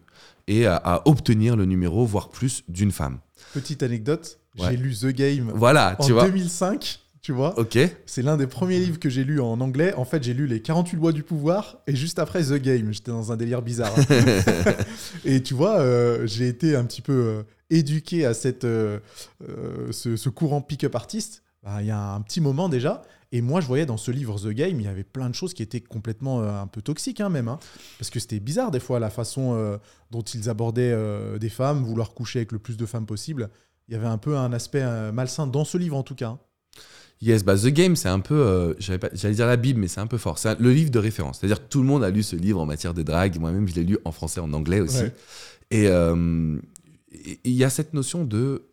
[0.47, 3.19] et à, à obtenir le numéro, voire plus, d'une femme.
[3.53, 4.67] Petite anecdote, Ouais.
[4.71, 6.25] j'ai lu The Game Voilà, en tu vois.
[6.25, 7.57] 2005, tu vois.
[7.57, 9.93] Ok, C'est l'un des premiers livres que j'ai lu en anglais.
[9.95, 12.91] En fait, j'ai lu les 48 lois du pouvoir et juste après The Game.
[12.91, 13.93] J'étais dans un délire bizarre.
[15.25, 17.43] et tu vois, euh, j'ai été un petit peu euh,
[17.77, 18.99] éduqué à cette, euh,
[19.47, 21.43] euh, ce, ce courant pick-up artiste.
[21.63, 23.01] Bah, Il y a un petit moment déjà.
[23.31, 25.53] Et moi, je voyais dans ce livre The Game, il y avait plein de choses
[25.55, 27.47] qui étaient complètement euh, un peu toxiques, hein, même.
[27.47, 27.57] hein.
[27.97, 29.77] parce que c'était bizarre, des fois, la façon euh,
[30.11, 30.95] dont ils abordaient
[31.39, 33.49] des femmes, vouloir coucher avec le plus de femmes possible.
[33.87, 36.27] Il y avait un peu un aspect malsain dans ce livre, en tout cas.
[36.29, 36.39] hein.
[37.21, 40.07] Yes, bah The Game, c'est un peu, euh, j'allais dire la Bible, mais c'est un
[40.07, 40.37] peu fort.
[40.37, 41.39] C'est le livre de référence.
[41.39, 43.39] C'est-à-dire que tout le monde a lu ce livre en matière de drague.
[43.39, 45.03] Moi-même, je l'ai lu en français, en anglais aussi.
[45.03, 45.13] Ouais.
[45.71, 46.61] Et euh, et-
[47.43, 48.63] il y a cette notion de.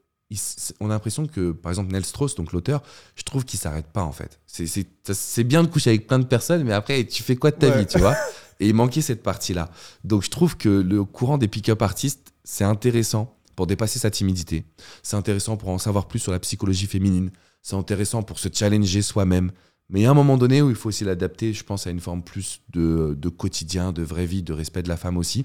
[0.78, 2.82] On a l'impression que, par exemple, Nel Strauss, donc l'auteur,
[3.16, 4.38] je trouve qu'il s'arrête pas en fait.
[4.46, 7.68] C'est- bien de coucher avec plein de personnes, mais après, tu fais quoi de ta
[7.68, 7.80] Ouais.
[7.80, 8.14] vie, tu vois
[8.60, 9.70] Et il manquait cette partie-là.
[10.04, 14.64] Donc, je trouve que le courant des pick-up artistes, c'est intéressant pour dépasser sa timidité.
[15.02, 17.30] C'est intéressant pour en savoir plus sur la psychologie féminine.
[17.62, 19.50] C'est intéressant pour se challenger soi-même.
[19.88, 21.90] Mais il y a un moment donné où il faut aussi l'adapter, je pense, à
[21.90, 25.44] une forme plus de, de quotidien, de vraie vie, de respect de la femme aussi.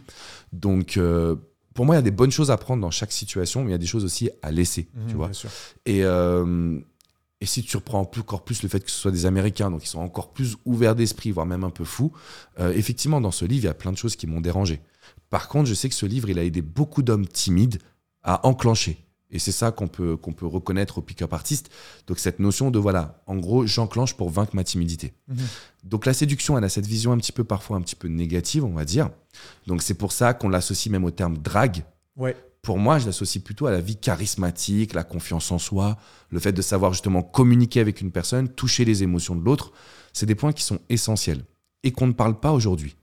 [0.54, 1.36] Donc, euh,
[1.76, 3.72] pour moi, il y a des bonnes choses à prendre dans chaque situation, mais il
[3.74, 5.28] y a des choses aussi à laisser, tu Mhm, vois.
[5.86, 6.80] Et, euh,
[7.42, 9.90] et si tu reprends encore plus le fait que ce soit des Américains, donc ils
[9.90, 12.12] sont encore plus ouverts d'esprit, voire même un peu fous,
[12.60, 14.82] euh, effectivement, dans ce livre, il y a plein de choses qui m'ont dérangé.
[15.30, 17.80] Par contre, je sais que ce livre, il a aidé beaucoup d'hommes timides
[18.24, 19.05] à enclencher.
[19.36, 21.70] Et c'est ça qu'on peut, qu'on peut reconnaître au pick-up artiste.
[22.08, 25.12] Donc cette notion de, voilà, en gros, j'enclenche pour vaincre ma timidité.
[25.28, 25.38] Mhm.
[25.84, 28.64] Donc la séduction, elle a cette vision un petit peu, parfois un petit peu négative,
[28.64, 29.10] on va dire.
[29.68, 31.84] Donc c'est pour ça qu'on l'associe même au terme drague.
[32.16, 32.34] Ouais.
[32.62, 35.98] Pour moi, je l'associe plutôt à la vie charismatique, la confiance en soi,
[36.30, 39.74] le fait de savoir justement communiquer avec une personne, toucher les émotions de l'autre.
[40.14, 41.44] C'est des points qui sont essentiels
[41.84, 42.96] et qu'on ne parle pas aujourd'hui.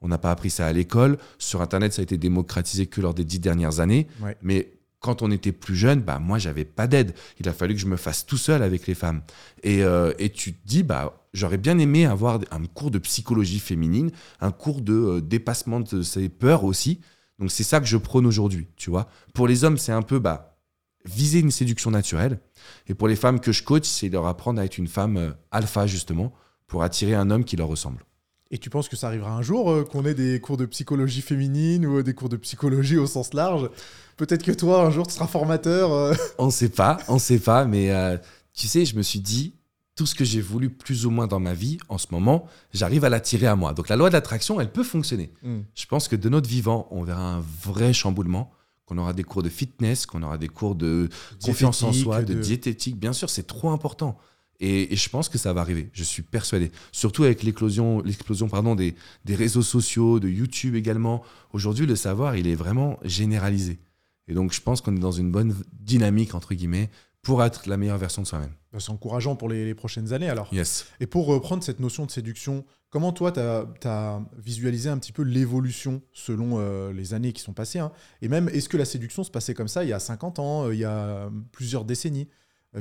[0.00, 1.18] On n'a pas appris ça à l'école.
[1.38, 4.08] Sur Internet, ça a été démocratisé que lors des dix dernières années.
[4.20, 4.36] Ouais.
[4.42, 7.14] Mais quand on était plus jeune, bah, moi, j'avais pas d'aide.
[7.38, 9.22] Il a fallu que je me fasse tout seul avec les femmes.
[9.62, 13.60] Et, euh, et tu te dis, bah, j'aurais bien aimé avoir un cours de psychologie
[13.60, 17.00] féminine, un cours de euh, dépassement de ses peurs aussi.
[17.38, 19.08] Donc c'est ça que je prône aujourd'hui, tu vois.
[19.34, 20.58] Pour les hommes, c'est un peu bah,
[21.04, 22.40] viser une séduction naturelle.
[22.88, 25.30] Et pour les femmes que je coach, c'est leur apprendre à être une femme euh,
[25.50, 26.32] alpha, justement,
[26.66, 28.04] pour attirer un homme qui leur ressemble.
[28.50, 31.20] Et tu penses que ça arrivera un jour euh, qu'on ait des cours de psychologie
[31.20, 33.68] féminine ou euh, des cours de psychologie au sens large?
[34.16, 35.92] Peut-être que toi, un jour, tu seras formateur.
[35.92, 36.14] euh.
[36.38, 38.16] On sait pas, on sait pas, mais euh,
[38.54, 39.54] tu sais, je me suis dit,
[39.96, 43.04] tout ce que j'ai voulu plus ou moins dans ma vie, en ce moment, j'arrive
[43.04, 43.74] à l'attirer à moi.
[43.74, 45.30] Donc la loi de l'attraction, elle peut fonctionner.
[45.74, 48.50] Je pense que de notre vivant, on verra un vrai chamboulement,
[48.86, 51.10] qu'on aura des cours de fitness, qu'on aura des cours de
[51.44, 52.96] confiance en soi, de, de- diététique.
[52.98, 54.16] Bien sûr, c'est trop important.
[54.60, 55.90] Et, et je pense que ça va arriver.
[55.92, 56.70] Je suis persuadé.
[56.92, 58.94] Surtout avec l'éclosion, l'explosion pardon, des,
[59.24, 61.22] des réseaux sociaux, de YouTube également.
[61.52, 63.78] Aujourd'hui, le savoir, il est vraiment généralisé.
[64.26, 66.90] Et donc, je pense qu'on est dans une bonne dynamique, entre guillemets,
[67.22, 68.52] pour être la meilleure version de soi-même.
[68.72, 70.48] Bah, c'est encourageant pour les, les prochaines années alors.
[70.52, 70.86] Yes.
[71.00, 75.22] Et pour reprendre cette notion de séduction, comment toi, tu as, visualisé un petit peu
[75.22, 77.92] l'évolution selon euh, les années qui sont passées hein?
[78.22, 80.66] Et même, est-ce que la séduction se passait comme ça il y a 50 ans,
[80.66, 82.28] euh, il y a plusieurs décennies?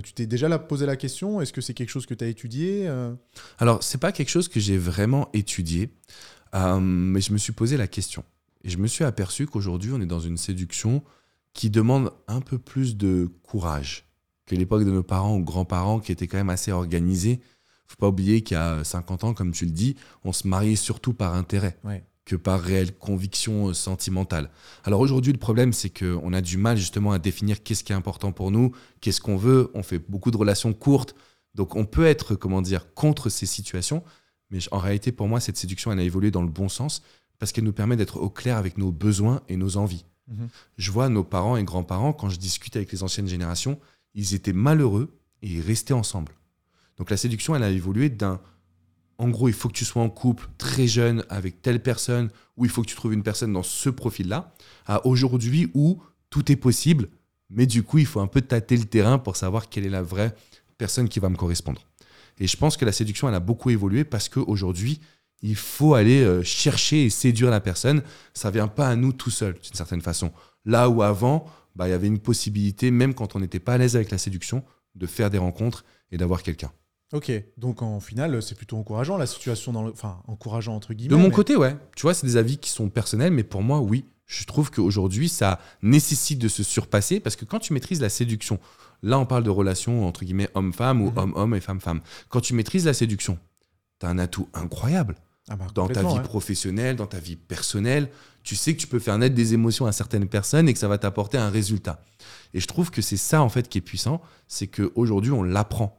[0.03, 2.27] Tu t'es déjà là posé la question Est-ce que c'est quelque chose que tu as
[2.27, 2.89] étudié
[3.57, 5.89] Alors, c'est pas quelque chose que j'ai vraiment étudié,
[6.53, 8.23] mais je me suis posé la question.
[8.63, 11.03] Et je me suis aperçu qu'aujourd'hui, on est dans une séduction
[11.53, 14.07] qui demande un peu plus de courage
[14.45, 17.41] que l'époque de nos parents ou grands-parents qui étaient quand même assez organisés.
[17.87, 20.75] Faut pas oublier qu'il y a 50 ans, comme tu le dis, on se mariait
[20.75, 21.77] surtout par intérêt
[22.27, 24.51] que par réelle conviction euh, sentimentale.
[24.83, 27.95] Alors aujourd'hui, le problème, c'est qu'on a du mal justement à définir qu'est-ce qui est
[27.95, 29.71] important pour nous, qu'est-ce qu'on veut.
[29.73, 31.15] On fait beaucoup de relations courtes.
[31.55, 34.03] Donc on peut être, comment dire, contre ces situations.
[34.51, 37.01] Mais en réalité, pour moi, cette séduction, elle a évolué dans le bon sens
[37.39, 40.03] parce qu'elle nous permet d'être au clair avec nos besoins et nos envies.
[40.27, 40.49] Mhm.
[40.77, 43.79] Je vois nos parents et grands-parents, quand je discute avec les anciennes générations,
[44.15, 46.33] ils étaient malheureux et ils restaient ensemble.
[46.97, 48.41] Donc la séduction, elle a évolué d'un
[49.17, 52.65] en gros, il faut que tu sois en couple très jeune avec telle personne, ou
[52.65, 54.53] il faut que tu trouves une personne dans ce profil-là,
[54.85, 57.09] à aujourd'hui où tout est possible,
[57.49, 60.03] mais du coup, il faut un peu tâter le terrain pour savoir quelle est la
[60.03, 60.35] vraie
[60.77, 61.87] personne qui va me correspondre.
[62.39, 64.99] Et je pense que la séduction, elle a beaucoup évolué parce qu'aujourd'hui,
[65.41, 68.03] il faut aller euh, chercher et séduire la personne.
[68.33, 70.31] Ça vient pas à nous tout seul, d'une certaine façon.
[70.65, 73.77] Là où avant, bah, il y avait une possibilité, même quand on n'était pas à
[73.77, 74.63] l'aise avec la séduction,
[74.95, 76.71] de faire des rencontres et d'avoir quelqu'un.
[77.13, 79.91] Ok, donc en final, c'est plutôt encourageant la situation dans le.
[79.91, 81.15] Enfin, encourageant entre guillemets.
[81.15, 81.75] De mon côté, ouais.
[81.95, 84.05] Tu vois, c'est des avis qui sont personnels, mais pour moi, oui.
[84.25, 88.59] Je trouve qu'aujourd'hui, ça nécessite de se surpasser parce que quand tu maîtrises la séduction,
[89.01, 91.17] là, on parle de relations entre guillemets homme-femme ou mhm.
[91.17, 92.01] homme-homme et femme-femme.
[92.27, 93.39] Quand tu maîtrises la séduction,
[94.01, 95.15] tu as un atout incroyable.
[95.49, 98.09] Ah bah, dans ta vie professionnelle, dans ta vie personnelle,
[98.43, 100.89] tu sais que tu peux faire naître des émotions à certaines personnes et que ça
[100.89, 102.03] va t'apporter un résultat.
[102.53, 105.96] Et je trouve que c'est ça en fait qui est puissant, c'est qu'aujourd'hui on l'apprend.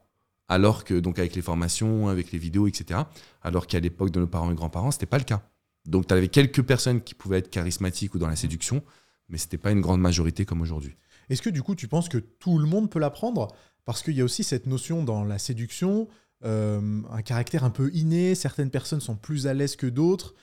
[0.49, 3.01] Alors que, donc avec les formations, avec les vidéos, etc.,
[3.43, 5.43] alors qu'à l'époque de nos parents et grands-parents, c'était pas le cas.
[5.87, 8.83] Donc tu avais quelques personnes qui pouvaient être charismatiques ou dans la séduction,
[9.29, 10.97] mais c'était pas une grande majorité comme aujourd'hui.
[11.29, 13.49] Est-ce que du coup tu penses que tout le monde peut l'apprendre?
[13.85, 16.09] Parce qu'il y a aussi cette notion dans la séduction,
[16.45, 20.35] euh, un caractère un peu inné, certaines personnes sont plus à l'aise que d'autres,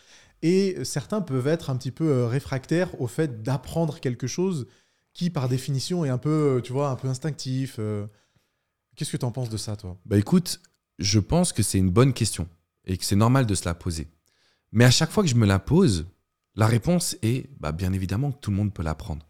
[0.42, 4.68] et certains peuvent être un petit peu euh, réfractaires au fait d'apprendre quelque chose
[5.14, 7.80] qui, par définition, est un peu, euh, tu vois, un peu instinctif.
[8.96, 9.98] Qu'est-ce que tu en penses de ça, toi?
[10.06, 10.62] Bah écoute,
[11.00, 12.48] je pense que c'est une bonne question
[12.86, 14.08] et que c'est normal de se la poser.
[14.72, 16.06] Mais à chaque fois que je me la pose,
[16.56, 19.28] la réponse est bah, bien évidemment que tout le monde peut l'apprendre.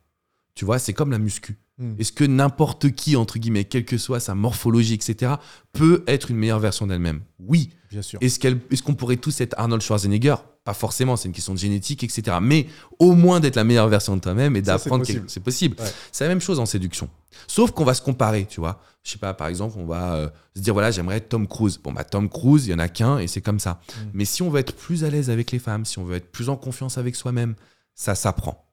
[0.54, 1.58] Tu vois, c'est comme la muscu.
[1.78, 1.96] Hmm.
[2.00, 5.34] Est-ce que n'importe qui, entre guillemets, quelle que soit sa morphologie, etc.,
[5.74, 7.22] peut être une meilleure version d'elle-même?
[7.40, 7.72] Oui.
[7.92, 8.20] Bien sûr.
[8.22, 10.36] Est-ce qu'on pourrait tous être Arnold Schwarzenegger?
[10.64, 12.38] Pas forcément, c'est une question de génétique, etc.
[12.42, 15.76] Mais au moins d'être la meilleure version de toi-même et d'apprendre que c'est possible.
[16.12, 17.10] C'est la même chose en séduction.
[17.48, 18.82] Sauf qu'on va se comparer, tu vois.
[19.04, 21.78] Je sais pas, par exemple, on va euh, se dire, voilà, j'aimerais être Tom Cruise.
[21.78, 23.80] Bon, bah, Tom Cruise, il y en a qu'un et c'est comme ça.
[23.88, 24.10] Hmm.
[24.14, 26.32] Mais si on veut être plus à l'aise avec les femmes, si on veut être
[26.32, 27.54] plus en confiance avec soi-même,
[27.94, 28.65] ça s'apprend.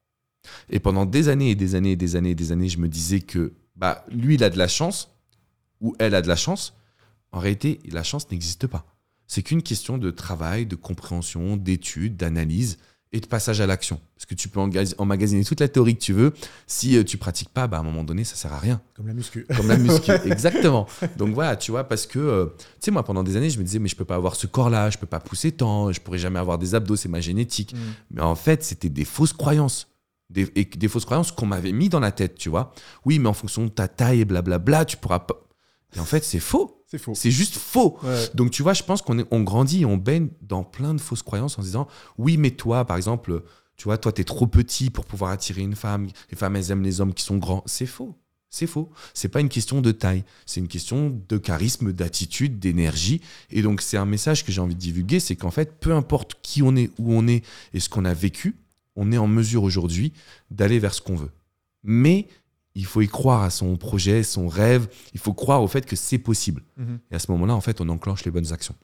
[0.71, 2.89] Et pendant des années et des années et des années et des années, je me
[2.89, 5.11] disais que bah, lui, il a de la chance,
[5.81, 6.75] ou elle a de la chance.
[7.33, 8.87] En réalité, la chance n'existe pas.
[9.27, 12.79] C'est qu'une question de travail, de compréhension, d'étude, d'analyse
[13.13, 14.01] et de passage à l'action.
[14.15, 14.61] Parce que tu peux
[14.99, 16.33] emmagasiner toute la théorie que tu veux.
[16.67, 18.81] Si euh, tu pratiques pas, bah, à un moment donné, ça sert à rien.
[18.95, 19.47] Comme la muscu.
[19.57, 20.87] Comme la muscu, exactement.
[21.17, 23.65] Donc voilà, tu vois, parce que, euh, tu sais, moi, pendant des années, je me
[23.65, 26.19] disais, mais je peux pas avoir ce corps-là, je peux pas pousser tant, je pourrais
[26.19, 27.75] jamais avoir des abdos, c'est ma génétique.
[27.75, 27.79] Mm.
[28.13, 29.89] Mais en fait, c'était des fausses croyances
[30.33, 32.73] des, des fausses croyances qu'on m'avait mis dans la tête, tu vois.
[33.05, 35.43] Oui, mais en fonction de ta taille et blablabla, tu pourras pas.
[35.95, 36.85] Et en fait, c'est faux.
[36.87, 37.15] C'est faux.
[37.15, 37.99] C'est juste faux.
[38.35, 41.23] Donc, tu vois, je pense qu'on on grandit et on baigne dans plein de fausses
[41.23, 43.43] croyances en se disant oui, mais toi, par exemple,
[43.77, 46.07] tu vois, toi, tu es trop petit pour pouvoir attirer une femme.
[46.31, 47.63] Les femmes, elles aiment les hommes qui sont grands.
[47.67, 48.19] C'est faux.
[48.51, 48.91] C'est faux.
[49.15, 50.25] C'est pas une question de taille.
[50.45, 53.23] C'est une question de charisme, d'attitude, d'énergie.
[53.51, 56.37] Et donc, c'est un message que j'ai envie de divulguer c'est qu'en fait, peu importe
[56.43, 57.43] qui on est, où on est
[57.73, 58.57] et ce qu'on a vécu,
[58.97, 60.13] on est en mesure aujourd'hui
[60.51, 61.31] d'aller vers ce qu'on veut.
[61.83, 62.29] Mais
[62.75, 64.89] il faut y croire à son projet, son rêve.
[65.15, 66.63] Il faut croire au fait que c'est possible.
[66.77, 66.99] Mhm.
[67.11, 68.75] Et à ce moment-là, en fait, on enclenche les bonnes actions.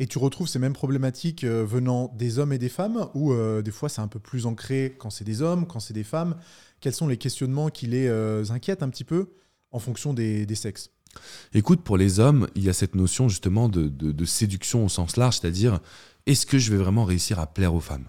[0.00, 3.62] Et tu retrouves ces mêmes problématiques euh, venant des hommes et des femmes, ou euh,
[3.62, 6.36] des fois c'est un peu plus ancré quand c'est des hommes, quand c'est des femmes?
[6.80, 9.32] Quels sont les questionnements qui les euh, inquiètent un petit peu
[9.72, 10.90] en fonction des, sexes?
[11.52, 15.40] Écoute, pour les hommes, il y a cette notion justement de séduction au sens large,
[15.40, 15.80] c'est-à-dire
[16.26, 18.08] est-ce que je vais vraiment réussir à plaire aux femmes?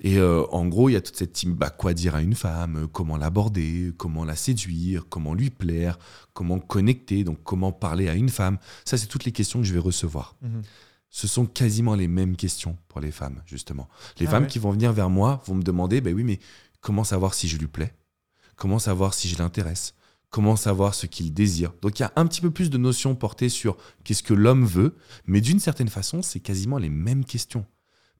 [0.00, 2.34] Et euh, en gros, il y a toute cette team, bah, quoi dire à une
[2.34, 5.98] femme, comment l'aborder, comment la séduire, comment lui plaire,
[6.32, 8.58] comment connecter, donc comment parler à une femme.
[8.84, 10.36] Ça, c'est toutes les questions que je vais recevoir.
[10.42, 10.62] Mhm.
[11.10, 13.88] Ce sont quasiment les mêmes questions pour les femmes, justement.
[14.18, 16.40] Les ah femmes qui vont venir vers moi vont me demander, bah oui, mais
[16.80, 17.94] comment savoir si je lui plais?
[18.56, 19.94] Comment savoir si je l'intéresse,
[20.30, 21.72] comment savoir ce qu'il désire?
[21.82, 24.64] Donc il y a un petit peu plus de notions portées sur qu'est-ce que l'homme
[24.64, 27.64] veut, mais d'une certaine façon, c'est quasiment les mêmes questions.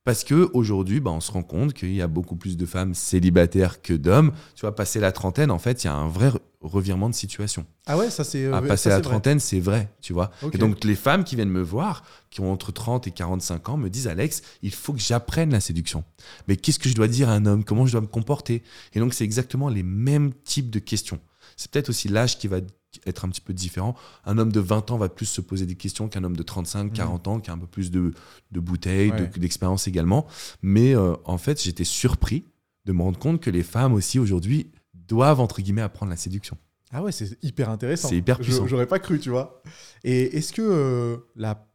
[0.04, 2.94] Parce que aujourd'hui, bah, on se rend compte qu'il y a beaucoup plus de femmes
[2.94, 4.32] célibataires que d'hommes.
[4.54, 7.14] Tu vois, passer la trentaine, en fait, il y a un vrai re- revirement de
[7.14, 7.64] situation.
[7.86, 8.44] Ah ouais, ça c'est.
[8.46, 10.30] À euh, passer ça, la trentaine, c'est vrai, tu vois.
[10.52, 13.76] Et donc, les femmes qui viennent me voir, qui ont entre 30 et 45 ans,
[13.78, 16.04] me disent Alex, il faut que j'apprenne la séduction.
[16.48, 17.64] Mais qu'est-ce que je dois dire à un homme?
[17.64, 18.62] Comment je dois me comporter?
[18.92, 21.18] Et donc, c'est exactement les mêmes types de questions.
[21.56, 22.58] C'est peut-être aussi l'âge qui va
[23.06, 23.94] être un petit peu différent.
[24.24, 26.92] Un homme de 20 ans va plus se poser des questions qu'un homme de 35,
[26.92, 28.12] 40 ans, qui a un peu plus de,
[28.50, 29.30] de bouteilles, Ouais.
[29.36, 30.26] d'expérience également.
[30.62, 32.44] Mais euh, en fait, j'étais surpris
[32.84, 36.56] de me rendre compte que les femmes aussi aujourd'hui doivent, entre guillemets, apprendre la séduction.
[36.92, 38.08] Ah ouais, c'est hyper intéressant.
[38.08, 38.66] C'est hyper puissant.
[38.66, 39.62] J'aurais pas cru, tu vois.
[40.04, 41.66] Et est-ce que euh, la,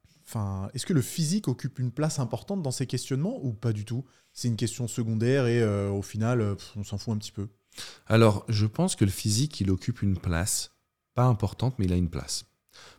[0.74, 4.06] est-ce que le physique occupe une place importante dans ces questionnements ou pas du tout?
[4.34, 7.48] C'est une question secondaire et euh, au final, pff, on s'en fout un petit peu.
[8.08, 10.72] Alors, je pense que le physique, il occupe une place,
[11.16, 12.46] pas importante, mais il a une place.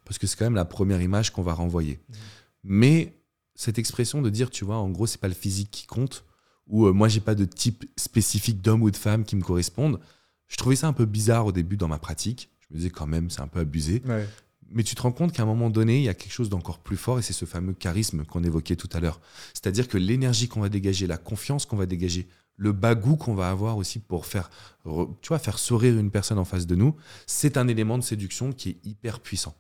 [0.04, 2.00] Parce que c'est quand même la première image qu'on va renvoyer.
[2.08, 2.16] Mhm.
[2.64, 3.20] Mais
[3.54, 6.24] cette expression de dire, tu vois, en gros, c'est pas le physique qui compte,
[6.66, 10.00] ou euh, moi, j'ai pas de type spécifique d'homme ou de femme qui me correspondent,
[10.48, 12.50] je trouvais ça un peu bizarre au début dans ma pratique.
[12.60, 14.02] Je me disais quand même, c'est un peu abusé.
[14.04, 14.26] Ouais.
[14.72, 16.78] Mais tu te rends compte qu'à un moment donné, il y a quelque chose d'encore
[16.78, 19.20] plus fort et c'est ce fameux charisme qu'on évoquait tout à l'heure.
[19.52, 22.28] C'est-à-dire que l'énergie qu'on va dégager, la confiance qu'on va dégager,
[22.60, 24.50] le bagou qu'on va avoir aussi pour faire,
[24.84, 26.94] re- tu vois, faire sourire une personne en face de nous,
[27.26, 29.54] c'est un élément de séduction qui est hyper puissant.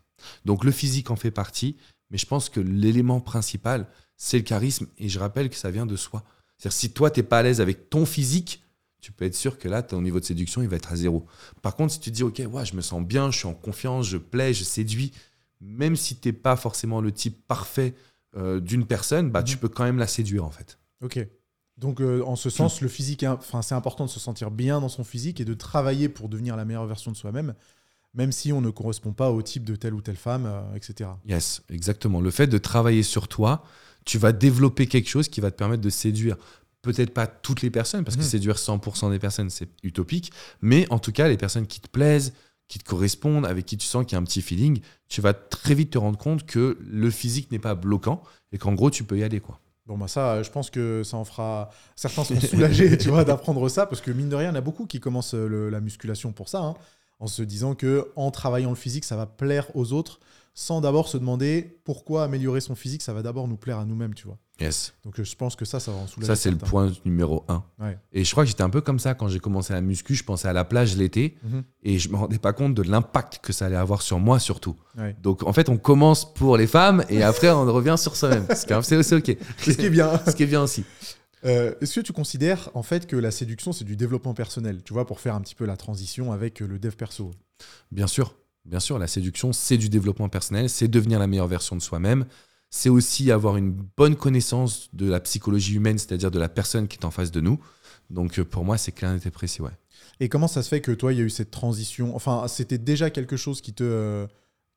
[0.44, 1.76] Donc le physique en fait partie,
[2.10, 3.86] mais je pense que l'élément principal,
[4.18, 6.22] c'est le charisme et je rappelle que ça vient de soi.
[6.58, 8.62] C'est-à-dire si toi, t'es pas à l'aise avec ton physique,
[9.00, 11.24] tu peux être sûr que là, ton niveau de séduction, il va être à zéro.
[11.62, 13.54] Par contre, si tu te dis, OK, ouais, je me sens bien, je suis en
[13.54, 15.12] confiance, je plais, je séduis,
[15.62, 17.94] même si tu n'es pas forcément le type parfait
[18.36, 19.46] euh, d'une personne, bah, Mhm.
[19.46, 20.78] tu peux quand même la séduire, en fait.
[21.02, 21.18] Ok.
[21.80, 24.80] Donc euh, en ce sens, le physique, un- enfin, c'est important de se sentir bien
[24.80, 27.54] dans son physique et de travailler pour devenir la meilleure version de soi-même,
[28.12, 31.10] même si on ne correspond pas au type de telle ou telle femme, euh, etc.
[31.26, 32.20] Yes, exactement.
[32.20, 33.64] Le fait de travailler sur toi,
[34.04, 36.36] tu vas développer quelque chose qui va te permettre de séduire.
[36.82, 38.28] Peut-être pas toutes les personnes, parce que Mhm.
[38.28, 42.32] séduire 100% des personnes, c'est utopique, mais en tout cas, les personnes qui te plaisent,
[42.68, 45.32] qui te correspondent, avec qui tu sens qu'il y a un petit feeling, tu vas
[45.34, 49.04] très vite te rendre compte que le physique n'est pas bloquant et qu'en gros, tu
[49.04, 49.40] peux y aller.
[49.40, 49.60] quoi.
[49.90, 51.70] Bon, bah ça, je pense que ça en fera.
[51.96, 54.58] Certains seront soulagés, tu vois, d'apprendre ça, parce que mine de rien, il y en
[54.58, 56.76] a beaucoup qui commencent euh, le- la musculation pour ça, hein,
[57.18, 60.20] en se disant que en travaillant le physique, ça va plaire aux autres,
[60.54, 64.14] sans d'abord se demander pourquoi améliorer son physique, ça va d'abord nous plaire à nous-mêmes,
[64.14, 64.38] tu vois.
[64.60, 64.92] Yes.
[65.04, 66.26] Donc euh, je pense que ça, ça va en soulager.
[66.26, 67.64] Ça, c'est le point numéro un.
[67.78, 67.96] Ouais.
[68.12, 70.14] Et je crois que j'étais un peu comme ça quand j'ai commencé la muscu.
[70.14, 71.62] Je pensais à la plage l'été Mhm.
[71.82, 74.76] et je me rendais pas compte de l'impact que ça allait avoir sur moi surtout.
[74.98, 75.16] Ouais.
[75.22, 78.46] Donc en fait, on commence pour les femmes et après on revient sur soi-même.
[78.54, 79.36] C'est aussi ok.
[79.58, 80.20] Ce qui est bien.
[80.26, 80.84] Ce qui est bien aussi.
[81.46, 84.92] Euh, Est-ce que tu considères en fait que la séduction, c'est du développement personnel, tu
[84.92, 87.30] vois, pour faire un petit peu la transition avec euh, le dev perso?
[87.90, 88.34] Bien sûr,
[88.66, 92.26] bien sûr, la séduction, c'est du développement personnel, c'est devenir la meilleure version de soi-même.
[92.70, 96.96] C'est aussi avoir une bonne connaissance de la psychologie humaine, c'est-à-dire de la personne qui
[96.96, 97.58] est en face de nous.
[98.10, 99.70] Donc euh, pour moi, c'est clair et précis, ouais.
[100.20, 102.14] Et comment ça se fait que toi, il y a eu cette transition?
[102.14, 104.26] Enfin, c'était déjà quelque chose qui te euh,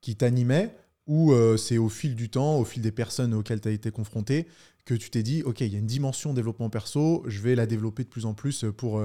[0.02, 0.76] qui t'animait
[1.06, 3.92] ou euh, c'est au fil du temps, au fil des personnes auxquelles tu as été
[3.92, 4.48] confronté,
[4.86, 7.66] que tu t'es dit, OK, il y a une dimension développement perso, je vais la
[7.66, 9.02] développer de plus en plus pour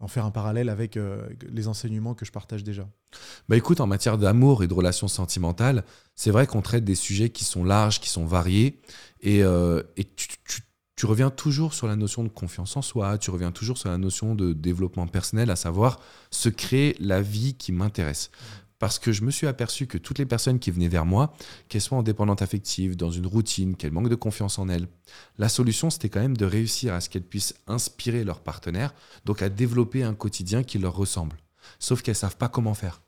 [0.00, 2.88] en faire un parallèle avec euh, les enseignements que je partage déjà
[3.48, 5.84] Bah écoute, en matière d'amour et de relations sentimentales,
[6.14, 8.80] c'est vrai qu'on traite des sujets qui sont larges, qui sont variés,
[9.20, 10.62] et, euh, et tu, tu-
[10.94, 13.98] tu reviens toujours sur la notion de confiance en soi, tu reviens toujours sur la
[13.98, 16.00] notion de développement personnel, à savoir
[16.32, 18.30] se créer la vie qui m'intéresse.
[18.78, 21.34] Parce que je me suis aperçu que toutes les personnes qui venaient vers moi,
[21.68, 24.86] qu'elles soient en dépendante affective, dans une routine, qu'elles manquent de confiance en elles,
[25.36, 29.42] la solution c'était quand même de réussir à ce qu'elles puissent inspirer leur partenaire, donc
[29.42, 31.36] à développer un quotidien qui leur ressemble.
[31.78, 33.02] Sauf qu'elles savent pas comment faire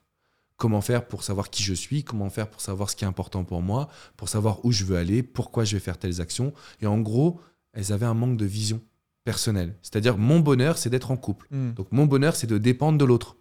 [0.61, 3.45] comment faire pour savoir qui je suis, comment faire pour savoir ce qui est important
[3.45, 6.53] pour moi, pour savoir où je veux aller, pourquoi je vais faire telles actions.
[6.83, 7.41] Et en gros,
[7.73, 8.81] elles avaient un manque de vision
[9.25, 9.75] personnelle.
[9.83, 11.49] C'est-à-dire, mon bonheur, c'est d'être en couple.
[11.51, 13.37] Donc, mon bonheur, c'est de dépendre de l'autre.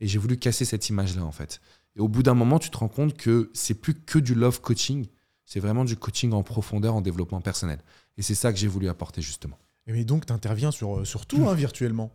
[0.00, 1.60] Et j'ai voulu casser cette image-là, en fait.
[1.96, 4.60] Et au bout d'un moment, tu te rends compte que c'est plus que du love
[4.60, 5.06] coaching,
[5.44, 7.80] c'est vraiment du coaching en profondeur, en développement personnel.
[8.16, 9.58] Et c'est ça que j'ai voulu apporter, justement.
[9.86, 12.12] Et mais donc, tu interviens sur, euh, sur tout hein, virtuellement.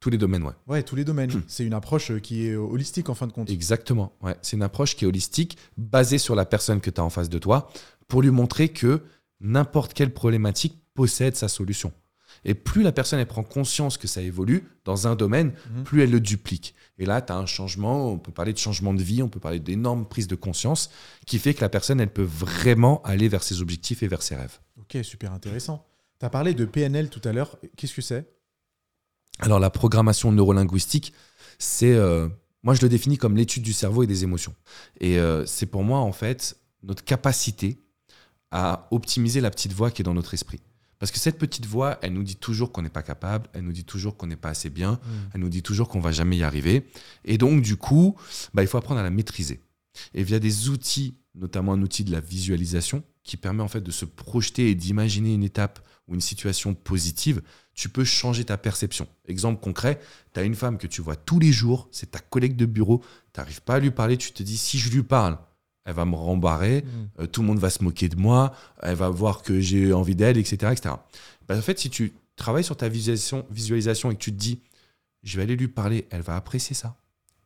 [0.00, 0.52] Tous les domaines, ouais.
[0.66, 1.42] Ouais, tous les domaines.
[1.46, 3.48] C'est une approche euh, qui est holistique en fin de compte.
[3.48, 4.12] Exactement.
[4.20, 4.36] Ouais.
[4.42, 7.28] C'est une approche qui est holistique, basée sur la personne que tu as en face
[7.28, 7.70] de toi,
[8.08, 9.02] pour lui montrer que
[9.40, 11.92] n'importe quelle problématique possède sa solution.
[12.44, 15.84] Et plus la personne elle prend conscience que ça évolue dans un domaine, Mhm.
[15.84, 16.74] plus elle le duplique.
[16.98, 19.40] Et là, tu as un changement, on peut parler de changement de vie, on peut
[19.40, 20.90] parler d'énormes prises de conscience,
[21.26, 24.34] qui fait que la personne, elle peut vraiment aller vers ses objectifs et vers ses
[24.36, 24.58] rêves.
[24.78, 25.86] Ok, super intéressant.
[26.18, 27.56] Tu as parlé de PNL tout à l'heure.
[27.76, 28.28] Qu'est-ce que c'est?
[29.38, 31.12] Alors la programmation neurolinguistique,
[31.58, 32.28] c'est, euh,
[32.62, 34.54] moi je le définis comme l'étude du cerveau et des émotions.
[35.00, 37.78] Et euh, c'est pour moi en fait notre capacité
[38.50, 40.60] à optimiser la petite voix qui est dans notre esprit.
[41.02, 43.72] Parce que cette petite voix, elle nous dit toujours qu'on n'est pas capable, elle nous
[43.72, 45.00] dit toujours qu'on n'est pas assez bien,
[45.34, 46.86] elle nous dit toujours qu'on va jamais y arriver.
[47.24, 48.14] Et donc du coup,
[48.54, 49.64] bah, il faut apprendre à la maîtriser.
[50.14, 53.90] Et via des outils, notamment un outil de la visualisation, qui permet en fait de
[53.90, 57.42] se projeter et d'imaginer une étape ou une situation positive,
[57.74, 59.08] tu peux changer ta perception.
[59.26, 59.98] Exemple concret,
[60.32, 63.02] tu as une femme que tu vois tous les jours, c'est ta collègue de bureau,
[63.34, 65.36] tu n'arrives pas à lui parler, tu te dis si je lui parle,
[65.84, 67.22] elle va me rembarrer, Mm.
[67.22, 70.14] euh, tout le monde va se moquer de moi, elle va voir que j'ai envie
[70.16, 70.72] d'elle, etc.
[70.72, 70.94] etc.
[71.48, 74.60] Bah, en fait, si tu travailles sur ta visualisation, visualisation et que tu te dis
[75.22, 76.96] je vais aller lui parler, elle va apprécier ça.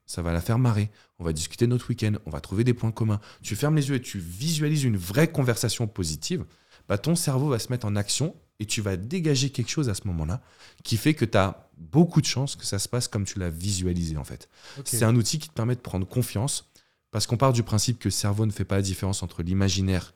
[0.07, 0.91] Ça va la faire marrer.
[1.19, 2.13] On va discuter notre week-end.
[2.25, 3.21] On va trouver des points communs.
[3.43, 6.45] Tu fermes les yeux et tu visualises une vraie conversation positive.
[6.89, 9.95] Bah, ton cerveau va se mettre en action et tu vas dégager quelque chose à
[9.95, 10.41] ce moment-là
[10.85, 13.51] qui fait que tu as beaucoup de chances que ça se passe comme tu l'as
[13.51, 14.49] visualisé en fait.
[14.85, 16.71] C'est un outil qui te permet de prendre confiance
[17.11, 20.15] parce qu'on part du principe que le cerveau ne fait pas la différence entre l'imaginaire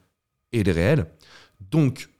[0.53, 1.07] et le réel.
[1.71, 2.11] Donc,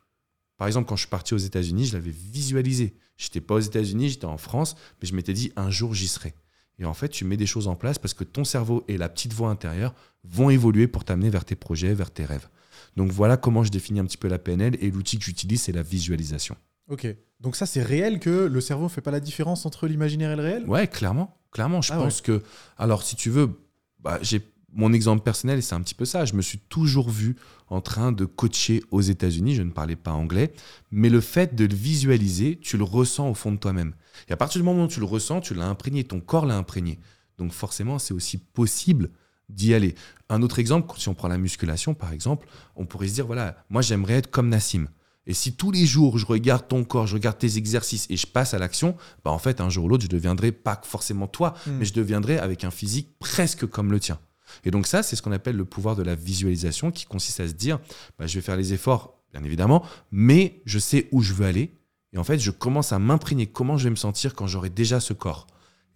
[0.57, 2.95] par exemple, quand je suis parti aux États-Unis, je l'avais visualisé.
[3.17, 6.35] J'étais pas aux États-Unis, j'étais en France, mais je m'étais dit un jour j'y serai.
[6.79, 9.11] Et en fait, tu mets des choses en place parce que ton cerveau et la
[9.11, 9.95] petite voix intérieure
[10.25, 12.49] vont évoluer pour t'amener vers tes projets, vers tes rêves.
[12.97, 15.73] Donc voilà comment je définis un petit peu la PNL et l'outil que j'utilise, c'est
[15.73, 16.57] la visualisation.
[16.89, 17.07] Ok.
[17.41, 20.43] Donc ça, c'est réel que le cerveau fait pas la différence entre l'imaginaire et le
[20.43, 20.65] réel?
[20.67, 21.39] Ouais, clairement.
[21.53, 22.43] Clairement, je Ah pense que.
[22.79, 23.61] Alors, si tu veux,
[23.99, 24.41] bah, j'ai
[24.73, 26.25] mon exemple personnel, c'est un petit peu ça.
[26.25, 27.37] Je me suis toujours vu
[27.69, 29.55] en train de coacher aux États-Unis.
[29.55, 30.53] Je ne parlais pas anglais.
[30.91, 33.95] Mais le fait de le visualiser, tu le ressens au fond de toi-même.
[34.29, 36.57] Et à partir du moment où tu le ressens, tu l'as imprégné, ton corps l'a
[36.57, 36.99] imprégné.
[37.39, 39.11] Donc, forcément, c'est aussi possible
[39.49, 39.95] d'y aller.
[40.29, 42.47] Un autre exemple, si on prend la musculation, par exemple,
[42.77, 44.87] on pourrait se dire voilà, moi, j'aimerais être comme Nassim.
[45.27, 48.27] Et si tous les jours, je regarde ton corps, je regarde tes exercices et je
[48.27, 51.55] passe à l'action, bah en fait, un jour ou l'autre, je deviendrai pas forcément toi,
[51.67, 51.73] Hmm.
[51.79, 54.19] mais je deviendrai avec un physique presque comme le tien.
[54.65, 57.49] Et donc ça, c'est ce qu'on appelle le pouvoir de la visualisation, qui consiste à
[57.49, 57.79] se dire,
[58.19, 61.73] bah, je vais faire les efforts, bien évidemment, mais je sais où je veux aller.
[62.13, 64.99] Et en fait, je commence à m'imprégner comment je vais me sentir quand j'aurai déjà
[65.01, 65.47] ce corps.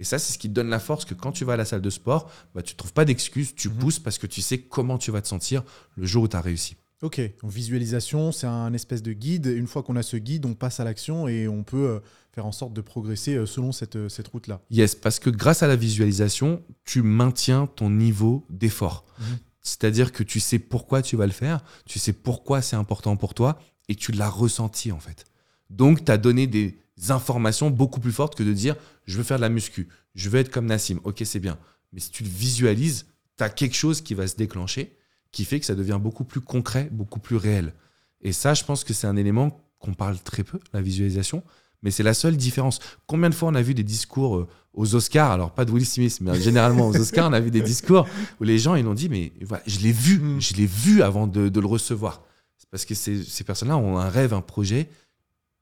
[0.00, 1.64] Et ça, c'est ce qui te donne la force que quand tu vas à la
[1.64, 3.76] salle de sport, bah, tu ne trouves pas d'excuses, tu Mhm.
[3.76, 5.62] pousses parce que tu sais comment tu vas te sentir
[5.96, 6.76] le jour où tu as réussi.
[7.02, 7.20] Ok.
[7.42, 9.46] Donc, visualisation, c'est un espèce de guide.
[9.46, 12.00] Une fois qu'on a ce guide, on passe à l'action et on peut euh,
[12.34, 14.60] faire en sorte de progresser euh, selon cette, euh, cette route-là.
[14.70, 19.04] Yes, parce que grâce à la visualisation, tu maintiens ton niveau d'effort.
[19.18, 19.38] Mhm.
[19.60, 23.34] C'est-à-dire que tu sais pourquoi tu vas le faire, tu sais pourquoi c'est important pour
[23.34, 23.58] toi
[23.88, 25.24] et tu l'as ressenti en fait.
[25.70, 26.76] Donc, tu as donné des
[27.08, 28.76] informations beaucoup plus fortes que de dire
[29.06, 31.00] je veux faire de la muscu, je veux être comme Nassim.
[31.04, 31.58] Ok, c'est bien.
[31.92, 33.06] Mais si tu le visualises,
[33.38, 34.96] tu as quelque chose qui va se déclencher
[35.34, 37.74] qui fait que ça devient beaucoup plus concret, beaucoup plus réel.
[38.22, 41.42] Et ça, je pense que c'est un élément qu'on parle très peu, la visualisation,
[41.84, 42.80] mais c'est la seule différence.
[43.06, 45.86] Combien de fois on a vu des discours euh, aux Oscars, alors pas de Will
[45.86, 48.08] Smith, mais généralement aux Oscars, on a vu des discours
[48.40, 50.40] où les gens ils ont dit mais voilà, je l'ai vu, Mm.
[50.40, 52.22] je l'ai vu avant de, de le recevoir.
[52.56, 54.88] C'est parce que ces, ces personnes-là ont un rêve, un projet.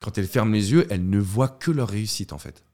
[0.01, 2.65] Quand elles ferment les yeux, elles ne voient que leur réussite en fait.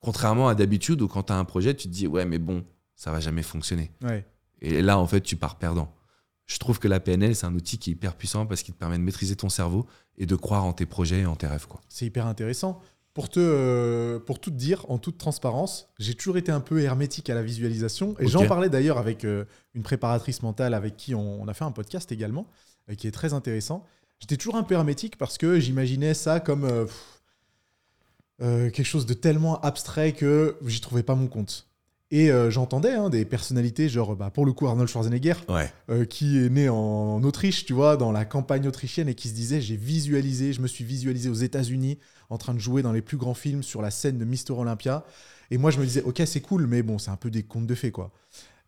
[0.00, 2.64] Contrairement à d'habitude où quand tu as un projet, tu te dis ouais mais bon,
[2.96, 3.90] ça va jamais fonctionner.
[4.02, 4.26] Ouais.
[4.62, 5.94] Et là, en fait, tu pars perdant.
[6.46, 8.78] Je trouve que la PNL, c'est un outil qui est hyper puissant parce qu'il te
[8.78, 9.86] permet de maîtriser ton cerveau
[10.20, 11.66] et de croire en tes projets et en tes rêves.
[11.66, 11.80] Quoi.
[11.88, 12.80] C'est hyper intéressant.
[13.14, 16.80] Pour te, euh, pour tout te dire, en toute transparence, j'ai toujours été un peu
[16.80, 18.14] hermétique à la visualisation.
[18.20, 21.64] Et j'en parlais d'ailleurs avec euh, une préparatrice mentale avec qui on, on a fait
[21.64, 22.46] un podcast également,
[22.88, 23.84] euh, qui est très intéressant.
[24.20, 27.22] J'étais toujours un peu hermétique parce que j'imaginais ça comme pff,
[28.38, 31.69] quelque chose de tellement abstrait que j'y trouvais pas mon compte.
[32.12, 35.72] Et euh, j'entendais hein, des personnalités, genre bah, pour le coup Arnold Schwarzenegger, Ouais.
[35.90, 39.34] euh, qui est né en Autriche, tu vois, dans la campagne autrichienne, et qui se
[39.34, 41.98] disait j'ai visualisé, je me suis visualisé aux États-Unis
[42.28, 45.04] en train de jouer dans les plus grands films sur la scène de Mister Olympia.
[45.52, 47.66] Et moi, je me disais ok, c'est cool, mais bon, c'est un peu des contes
[47.66, 48.10] de fées, quoi.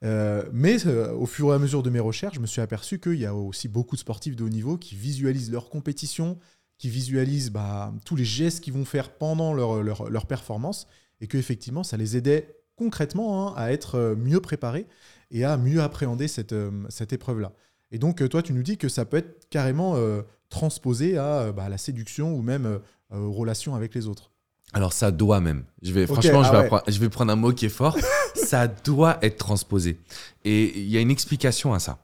[0.04, 3.20] Euh, mais au fur et à mesure de mes recherches, je me suis aperçu qu'il
[3.20, 6.38] y a aussi beaucoup de sportifs de haut niveau qui visualisent leur compétition,
[6.78, 10.88] qui visualisent bah, tous les gestes qu'ils vont faire pendant leur, leur, leur performance,
[11.20, 14.86] et que effectivement, ça les aidait concrètement hein, à être euh, mieux préparés
[15.30, 17.52] et à mieux appréhender cette, euh, cette épreuve-là.
[17.90, 21.52] Et donc, euh, toi, tu nous dis que ça peut être carrément euh, transposé à
[21.52, 22.78] bah, la séduction ou même euh,
[23.16, 24.30] aux relations avec les autres.
[24.74, 25.64] Alors ça doit même.
[25.82, 26.64] Je vais, franchement, je, ah vais ouais.
[26.64, 27.96] apprendre- je vais prendre un mot qui est fort.
[28.34, 29.98] ça doit être transposé.
[30.44, 31.98] Et il y a une explication à ça.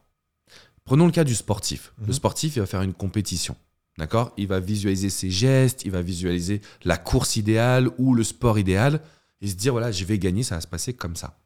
[0.85, 1.93] Prenons le cas du sportif.
[1.99, 2.07] Mhm.
[2.07, 3.55] Le sportif, il va faire une compétition.
[3.97, 4.31] D'accord?
[4.37, 9.01] Il va visualiser ses gestes, il va visualiser la course idéale ou le sport idéal
[9.41, 11.37] et se dire voilà, je vais gagner, ça va se passer comme ça.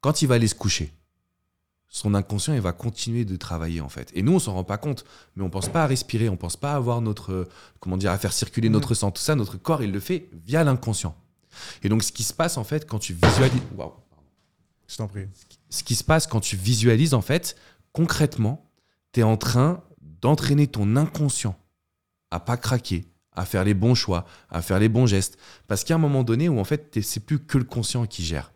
[0.00, 0.92] Quand il va aller se coucher,
[1.88, 4.10] son inconscient, il va continuer de travailler en fait.
[4.14, 5.04] Et nous, on s'en rend pas compte,
[5.36, 7.48] mais on pense pas à respirer, on pense pas à avoir notre, euh,
[7.80, 8.72] comment dire, à faire circuler Mhm.
[8.74, 9.34] notre sang, tout ça.
[9.36, 11.16] Notre corps, il le fait via l'inconscient.
[11.84, 13.62] Et donc, ce qui se passe en fait quand tu visualises.
[13.76, 13.92] Waouh.
[14.88, 15.26] Je t'en prie.
[15.70, 17.56] Ce qui se passe quand tu visualises, en fait,
[17.92, 18.68] concrètement,
[19.12, 19.82] tu es en train
[20.20, 21.56] d'entraîner ton inconscient
[22.32, 23.04] à pas craquer,
[23.34, 25.38] à faire les bons choix, à faire les bons gestes.
[25.66, 28.06] Parce qu'il y a un moment donné où, en fait, c'est plus que le conscient
[28.06, 28.52] qui gère.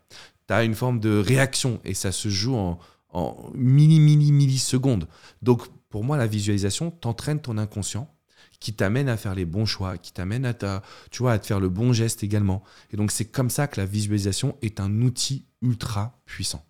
[0.46, 2.78] Tu as une forme de réaction et ça se joue en,
[3.10, 5.08] en milli, milli, millisecondes.
[5.42, 8.12] Donc, pour moi, la visualisation t'entraîne ton inconscient
[8.60, 11.46] qui t'amène à faire les bons choix, qui t'amène à, ta, tu vois, à te
[11.46, 12.64] faire le bon geste également.
[12.90, 16.64] Et donc, c'est comme ça que la visualisation est un outil ultra puissant.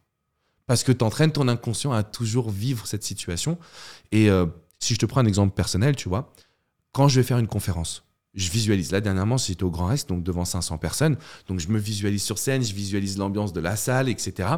[0.66, 3.59] Parce que tu entraînes ton inconscient à toujours vivre cette situation.
[4.12, 4.44] Et euh,
[4.78, 6.32] si je te prends un exemple personnel, tu vois,
[6.93, 8.93] quand je vais faire une conférence, je visualise.
[8.93, 11.16] Là, dernièrement, j'étais au Grand Rex, donc devant 500 personnes.
[11.49, 14.49] Donc, je me visualise sur scène, je visualise l'ambiance de la salle, etc.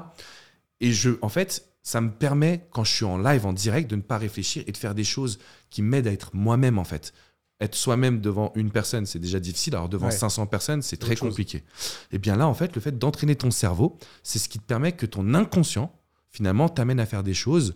[0.80, 3.96] Et je, en fait, ça me permet, quand je suis en live, en direct, de
[3.96, 5.38] ne pas réfléchir et de faire des choses
[5.70, 7.12] qui m'aident à être moi-même, en fait.
[7.60, 9.74] Être soi-même devant une personne, c'est déjà difficile.
[9.76, 10.12] Alors, devant Ouais.
[10.12, 11.28] 500 personnes, c'est très Autre chose.
[11.30, 11.62] compliqué.
[12.10, 14.92] Et bien là, en fait, le fait d'entraîner ton cerveau, c'est ce qui te permet
[14.92, 15.92] que ton inconscient,
[16.28, 17.74] finalement, t'amène à faire des choses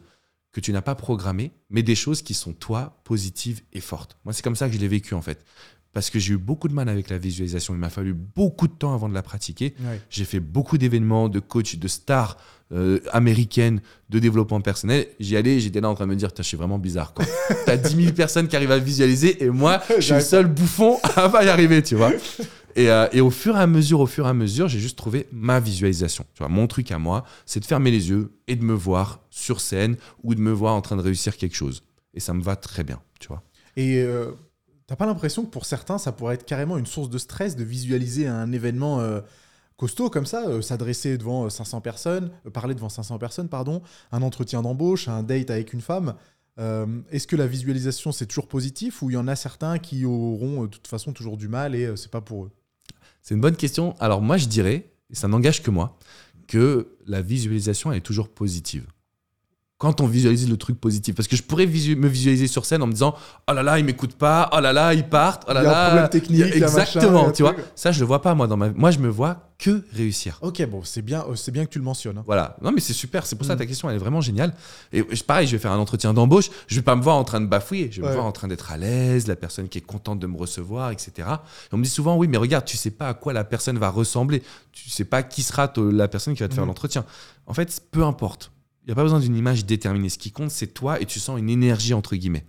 [0.54, 4.16] que tu n'as pas programmées, mais des choses qui sont, toi, positives et fortes.
[4.24, 5.44] Moi, c'est comme ça que je l'ai vécu, en fait.
[5.92, 7.74] Parce que j'ai eu beaucoup de mal avec la visualisation.
[7.74, 9.74] Il m'a fallu beaucoup de temps avant de la pratiquer.
[10.10, 12.36] J'ai fait beaucoup d'événements, de coachs, de stars
[12.72, 13.80] euh, américaines,
[14.10, 15.06] de développement personnel.
[15.20, 17.14] J'y allais, j'étais là en train de me dire, je suis vraiment bizarre.
[17.14, 17.24] quoi.
[17.66, 20.98] T'as 10 000 personnes qui arrivent à visualiser et moi, je suis le seul bouffon
[21.16, 22.12] à pas y arriver, tu vois.
[22.76, 24.98] Et, euh, et au fur et à mesure, au fur et à mesure, j'ai juste
[24.98, 26.26] trouvé ma visualisation.
[26.34, 29.20] Tu vois, mon truc à moi, c'est de fermer les yeux et de me voir
[29.30, 31.84] sur scène ou de me voir en train de réussir quelque chose.
[32.14, 33.42] Et ça me va très bien, tu vois.
[33.76, 34.32] Et euh,
[34.86, 37.64] t'as pas l'impression que pour certains, ça pourrait être carrément une source de stress de
[37.64, 39.20] visualiser un événement euh,
[39.76, 44.22] costaud comme ça, euh, s'adresser devant euh, 500 personnes, parler devant 500 personnes, pardon, un
[44.22, 46.14] entretien d'embauche, un date avec une femme.
[47.10, 50.62] Est-ce que la visualisation c'est toujours positif ou il y en a certains qui auront
[50.62, 52.50] de toute façon toujours du mal et c'est pas pour eux?
[53.24, 53.96] C'est une bonne question.
[54.00, 55.98] Alors moi, je dirais, et ça n'engage que moi,
[56.46, 58.84] que la visualisation, elle est toujours positive.
[59.84, 61.14] Quand on visualise le truc positif.
[61.14, 63.14] Parce que je pourrais visu- me visualiser sur scène en me disant
[63.50, 65.66] Oh là là, ils m'écoutent pas, oh là là, ils partent, oh là Il y
[65.66, 65.86] a un là.
[65.88, 67.54] problème technique, machin, Exactement, tu vois.
[67.74, 70.38] Ça, je le vois pas, moi, dans ma Moi, je me vois que réussir.
[70.40, 72.16] Ok, bon, c'est bien, euh, c'est bien que tu le mentionnes.
[72.16, 72.22] hein.
[72.26, 72.56] Voilà.
[72.62, 73.26] Non, mais c'est super.
[73.26, 73.58] C'est pour ça Mm.
[73.58, 74.54] ta question, elle est vraiment géniale.
[74.92, 76.48] Et je- pareil, je vais faire un entretien d'embauche.
[76.66, 77.90] Je vais pas me voir en train de bafouiller.
[77.92, 78.08] Je vais Ouais.
[78.12, 80.92] me voir en train d'être à l'aise, la personne qui est contente de me recevoir,
[80.92, 81.12] etc.
[81.18, 83.76] Et on me dit souvent, oui, mais regarde, tu sais pas à quoi la personne
[83.78, 84.42] va ressembler.
[84.72, 86.68] Tu sais pas qui sera la personne qui va te faire Mm.
[86.68, 87.04] l'entretien.
[87.46, 88.50] En fait, peu importe.
[88.86, 90.10] Il n'y a pas besoin d'une image déterminée.
[90.10, 92.44] Ce qui compte, c'est toi et tu sens une énergie, entre guillemets.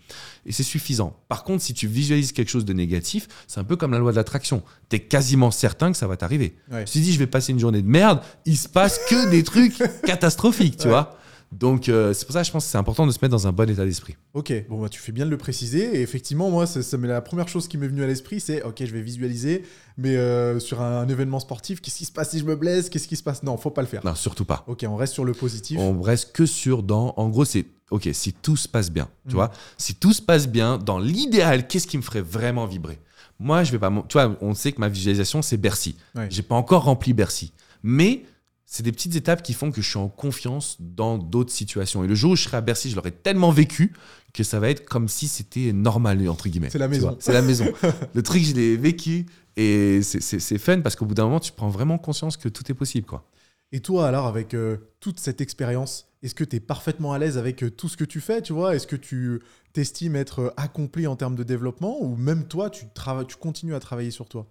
[0.46, 1.18] Et c'est suffisant.
[1.30, 4.12] Par contre, si tu visualises quelque chose de négatif, c'est un peu comme la loi
[4.12, 4.62] de l'attraction.
[4.90, 6.58] Tu es quasiment certain que ça va t'arriver.
[6.70, 6.84] Ouais.
[6.84, 9.82] Tu dis, je vais passer une journée de merde, il se passe que des trucs
[10.06, 10.90] catastrophiques, tu Ouais.
[10.90, 11.18] vois.
[11.52, 13.48] Donc, euh, c'est pour ça que je pense que c'est important de se mettre dans
[13.48, 14.16] un bon état d'esprit.
[14.34, 15.98] Ok, bon bah tu fais bien de le préciser.
[15.98, 18.92] Et effectivement, moi, ça, la première chose qui m'est venue à l'esprit, c'est ok, je
[18.92, 19.64] vais visualiser,
[19.98, 22.90] mais euh, sur un, un événement sportif, qu'est-ce qui se passe si je me blesse?
[22.90, 23.44] Qu'est-ce qui se passe?
[23.44, 24.04] Non, faut pas le faire.
[24.06, 24.64] Non, surtout pas.
[24.68, 25.80] Ok, on reste sur le positif.
[25.80, 27.14] On reste que sur dans.
[27.18, 29.34] En gros, c'est OK, si tout se passe bien, tu Mhm.
[29.36, 29.52] vois.
[29.78, 33.00] Si tout se passe bien, dans l'idéal, qu'est-ce qui me ferait vraiment vibrer?
[33.40, 33.92] Moi, je vais pas.
[34.10, 35.96] Tu vois, on sait que ma visualisation, c'est Bercy.
[36.16, 36.28] Ouais.
[36.32, 37.52] J'ai pas encore rempli Bercy.
[37.84, 38.24] Mais
[38.66, 42.04] c'est des petites étapes qui font que je suis en confiance dans d'autres situations.
[42.04, 43.94] Et le jour où je serai à Bercy, je l'aurai tellement vécu
[44.34, 46.70] que ça va être comme si c'était normal, entre guillemets.
[46.72, 47.16] C'est la maison.
[47.20, 47.66] C'est la maison.
[48.14, 49.28] le truc, je l'ai vécu.
[49.56, 52.74] Et c'est- fun parce qu'au bout d'un moment, tu prends vraiment conscience que tout est
[52.74, 53.08] possible.
[53.08, 53.26] quoi.
[53.72, 57.38] Et toi, alors, avec euh, toute cette expérience, est-ce que tu es parfaitement à l'aise
[57.38, 58.76] avec euh, tout ce que tu fais, tu vois?
[58.76, 59.42] Est-ce que tu
[59.74, 62.86] t'estimes être euh, accompli en termes de développement ou même toi, tu,
[63.28, 64.48] tu continues à travailler sur toi?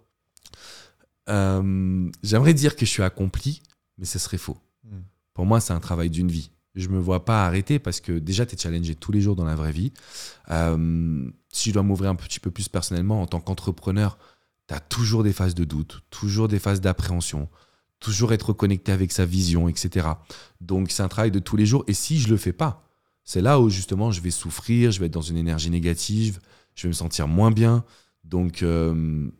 [1.29, 3.63] Euh, J'aimerais dire que je suis accompli,
[3.99, 4.59] mais ce serait faux.
[4.85, 5.01] Hmm.
[5.35, 6.51] Pour moi, c'est un travail d'une vie.
[6.75, 9.45] Je me vois pas arrêter parce que déjà, tu es challengé tous les jours dans
[9.45, 9.93] la vraie vie.
[10.51, 14.19] Euh, si je dois m'ouvrir un petit peu plus personnellement, en tant qu'entrepreneur,
[14.67, 17.49] tu as toujours des phases de doute, toujours des phases d'appréhension,
[18.01, 20.09] toujours être connecté avec sa vision, etc.
[20.61, 21.85] Donc, c'est un travail de tous les jours.
[21.87, 22.85] Et si je le fais pas,
[23.23, 26.41] c'est là où justement je vais souffrir, je vais être dans une énergie négative,
[26.75, 27.85] je vais me sentir moins bien.
[28.25, 29.31] Donc, euh,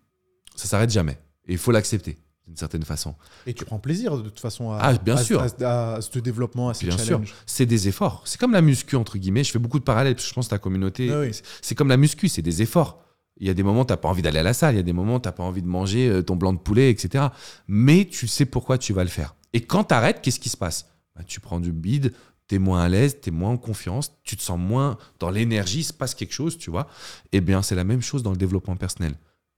[0.55, 1.19] ça s'arrête jamais.
[1.47, 3.15] Et il faut l'accepter d'une certaine façon.
[3.47, 5.41] Et tu prends plaisir de toute façon à, Ah, bien à- sûr.
[5.63, 7.21] à, à ce développement, à ces Bien sûr.
[7.47, 8.23] C'est des efforts.
[8.27, 9.45] C'est comme la muscu, entre guillemets.
[9.45, 11.31] Je fais beaucoup de parallèles, parce que je pense que ta communauté, Ah oui.
[11.63, 13.01] c'est comme la muscu, c'est des efforts.
[13.39, 14.77] Il y a des moments où tu n'as pas envie d'aller à la salle, il
[14.77, 16.59] y a des moments où tu n'as pas envie de manger euh, ton blanc de
[16.59, 17.25] poulet, etc.
[17.67, 19.35] Mais tu sais pourquoi tu vas le faire.
[19.55, 20.87] Et quand tu arrêtes, qu'est-ce qui se passe?
[21.17, 22.13] Bah, Tu prends du bide,
[22.47, 25.31] tu es moins à l'aise, tu es moins en confiance, tu te sens moins dans
[25.31, 26.87] l'énergie, il se passe quelque chose, tu vois.
[27.33, 29.15] Eh bien, c'est la même chose dans le développement personnel.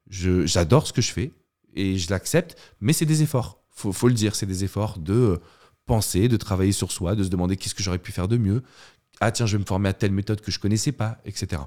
[0.09, 1.32] J'adore ce que je fais
[1.77, 3.62] et je l'accepte, mais c'est des efforts.
[3.70, 5.37] Faut, faut le dire, c'est des efforts de euh,
[5.85, 8.62] penser, de travailler sur soi, de se demander qu'est-ce que j'aurais pu faire de mieux.
[9.20, 11.62] Ah tiens, je vais me former à telle méthode que je connaissais pas, etc.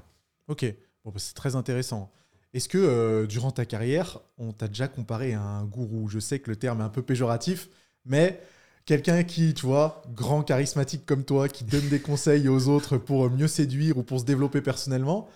[0.48, 0.64] Ok,
[1.04, 2.12] bah, c'est très intéressant.
[2.52, 6.08] Est-ce que euh, durant ta carrière, on t'a déjà comparé à un gourou?
[6.08, 7.68] Je sais que le terme est un peu péjoratif,
[8.04, 8.40] mais
[8.84, 13.30] quelqu'un qui, tu vois, grand charismatique comme toi, qui donne des conseils aux autres pour
[13.30, 15.28] mieux séduire ou pour se développer personnellement,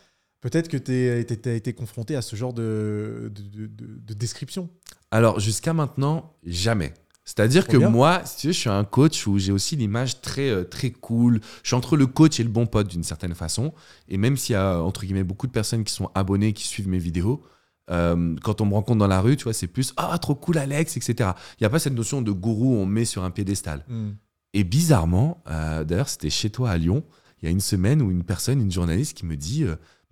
[0.44, 4.68] peut-être que tu as été confronté à ce genre de, de, de description.
[5.10, 6.92] Alors, jusqu'à maintenant, jamais.
[7.24, 10.50] C'est-à-dire que moi, si tu veux, je suis un coach où j'ai aussi l'image très,
[10.50, 11.40] euh, très cool.
[11.62, 13.72] Je suis entre le coach et le bon pote d'une certaine façon.
[14.08, 16.88] Et même s'il y a, entre guillemets, beaucoup de personnes qui sont abonnées, qui suivent
[16.88, 17.42] mes vidéos,
[17.90, 20.58] euh, quand on me rencontre dans la rue, tu vois, c'est plus Ah, trop cool,
[20.58, 21.30] Alex, etc.
[21.58, 23.86] Il n'y a pas cette notion de gourou, on met sur un piédestal.
[23.88, 24.10] Hmm.
[24.52, 27.02] Et bizarrement, euh, d'ailleurs, c'était chez toi à Lyon,
[27.40, 29.64] il y a une semaine où une personne, une journaliste qui me dit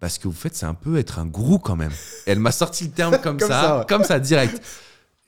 [0.02, 1.92] Parce que vous faites, c'est un peu être un gourou quand même.
[2.26, 4.60] elle m'a sorti le terme comme, ça, comme ça, direct.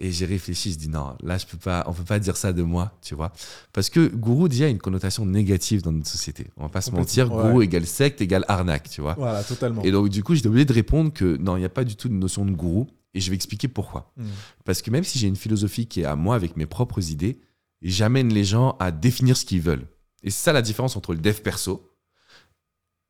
[0.00, 2.52] Et j'ai réfléchi, je dis non, là, je peux pas, on peut pas dire ça
[2.52, 3.32] de moi, tu vois.
[3.72, 6.48] Parce que gourou, déjà, a une connotation négative dans notre société.
[6.56, 9.14] On va pas se mentir, gourou égale secte égale arnaque, tu vois.
[9.16, 9.80] Voilà, totalement.
[9.84, 11.94] Et donc, du coup, j'étais obligé de répondre que non, il n'y a pas du
[11.94, 12.88] tout de notion de gourou.
[13.14, 14.10] Et je vais expliquer pourquoi.
[14.16, 14.24] Hmm.
[14.64, 17.38] Parce que même si j'ai une philosophie qui est à moi avec mes propres idées,
[17.80, 19.86] j'amène les gens à définir ce qu'ils veulent.
[20.24, 21.93] Et c'est ça la différence entre le dev perso,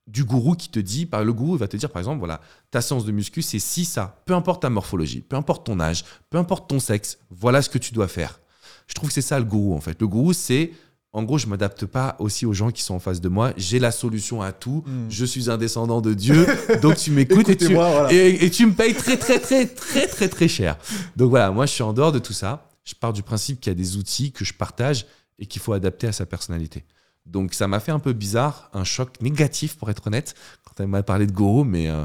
[0.07, 2.41] du gourou qui te dit, par le gourou va te dire par exemple, voilà,
[2.71, 6.05] ta séance de muscu, c'est si ça, peu importe ta morphologie, peu importe ton âge,
[6.31, 8.41] peu importe ton sexe, voilà ce que tu dois faire.
[8.87, 9.99] Je trouve que c'est ça le gourou en fait.
[10.01, 10.73] Le gourou, c'est,
[11.13, 13.53] en gros, je m'adapte pas aussi aux gens qui sont en face de moi.
[13.57, 14.83] J'ai la solution à tout.
[14.87, 15.07] Hmm.
[15.09, 16.47] Je suis un descendant de Dieu,
[16.83, 17.77] donc tu m'écoutes et, tu,
[18.11, 20.77] et, tu me payes très très très très très très cher.
[21.17, 22.69] Donc voilà, moi je suis en dehors de tout ça.
[22.85, 25.07] Je pars du principe qu'il y a des outils que je partage
[25.39, 26.85] et qu'il faut adapter à sa personnalité.
[27.27, 30.89] Donc ça m'a fait un peu bizarre, un choc négatif pour être honnête, quand elle
[30.89, 32.05] m'a parlé de Goro, mais euh,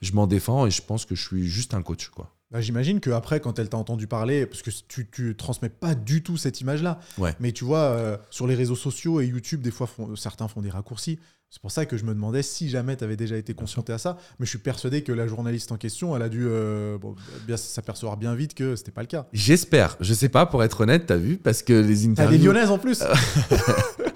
[0.00, 2.08] je m'en défends et je pense que je suis juste un coach.
[2.08, 2.30] quoi.
[2.50, 6.22] Bah, J'imagine qu'après, quand elle t'a entendu parler, parce que tu, tu transmets pas du
[6.22, 6.98] tout cette image-là,
[7.38, 10.70] mais tu vois, euh, sur les réseaux sociaux et YouTube, des fois, certains font des
[10.70, 11.18] raccourcis.
[11.52, 13.98] C'est pour ça que je me demandais si jamais tu avais déjà été conscienté à
[13.98, 14.16] ça.
[14.38, 16.96] Mais je suis persuadé que la journaliste en question, elle a dû euh,
[17.44, 19.26] bien s'apercevoir bien vite que c'était pas le cas.
[19.32, 19.96] J'espère.
[20.00, 22.14] Je sais pas, pour être honnête, tu as vu, parce que les interviews.
[22.14, 23.02] T'as des lyonnaises en plus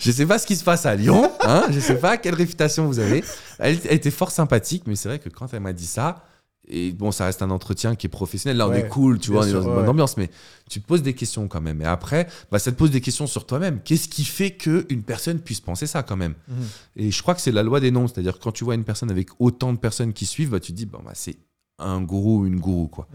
[0.00, 1.30] Je sais pas ce qui se passe à Lyon.
[1.42, 3.24] Hein je sais pas quelle réputation vous avez.
[3.58, 6.24] Elle, était fort sympathique, mais c'est vrai que quand elle m'a dit ça,
[6.70, 8.58] et bon, ça reste un entretien qui est professionnel.
[8.58, 10.30] Là, on est cool, tu vois, on est dans une bonne ambiance, mais
[10.68, 11.80] tu te poses des questions quand même.
[11.80, 13.80] Et après, bah, ça te pose des questions sur toi-même.
[13.82, 16.34] Qu'est-ce qui fait qu'une personne puisse penser ça quand même?
[16.48, 16.56] Mhm.
[16.96, 18.06] Et je crois que c'est la loi des noms.
[18.06, 20.76] C'est-à-dire quand tu vois une personne avec autant de personnes qui suivent, bah, tu te
[20.76, 21.36] dis, bon, bah, c'est
[21.78, 23.08] un gourou ou une gourou, quoi.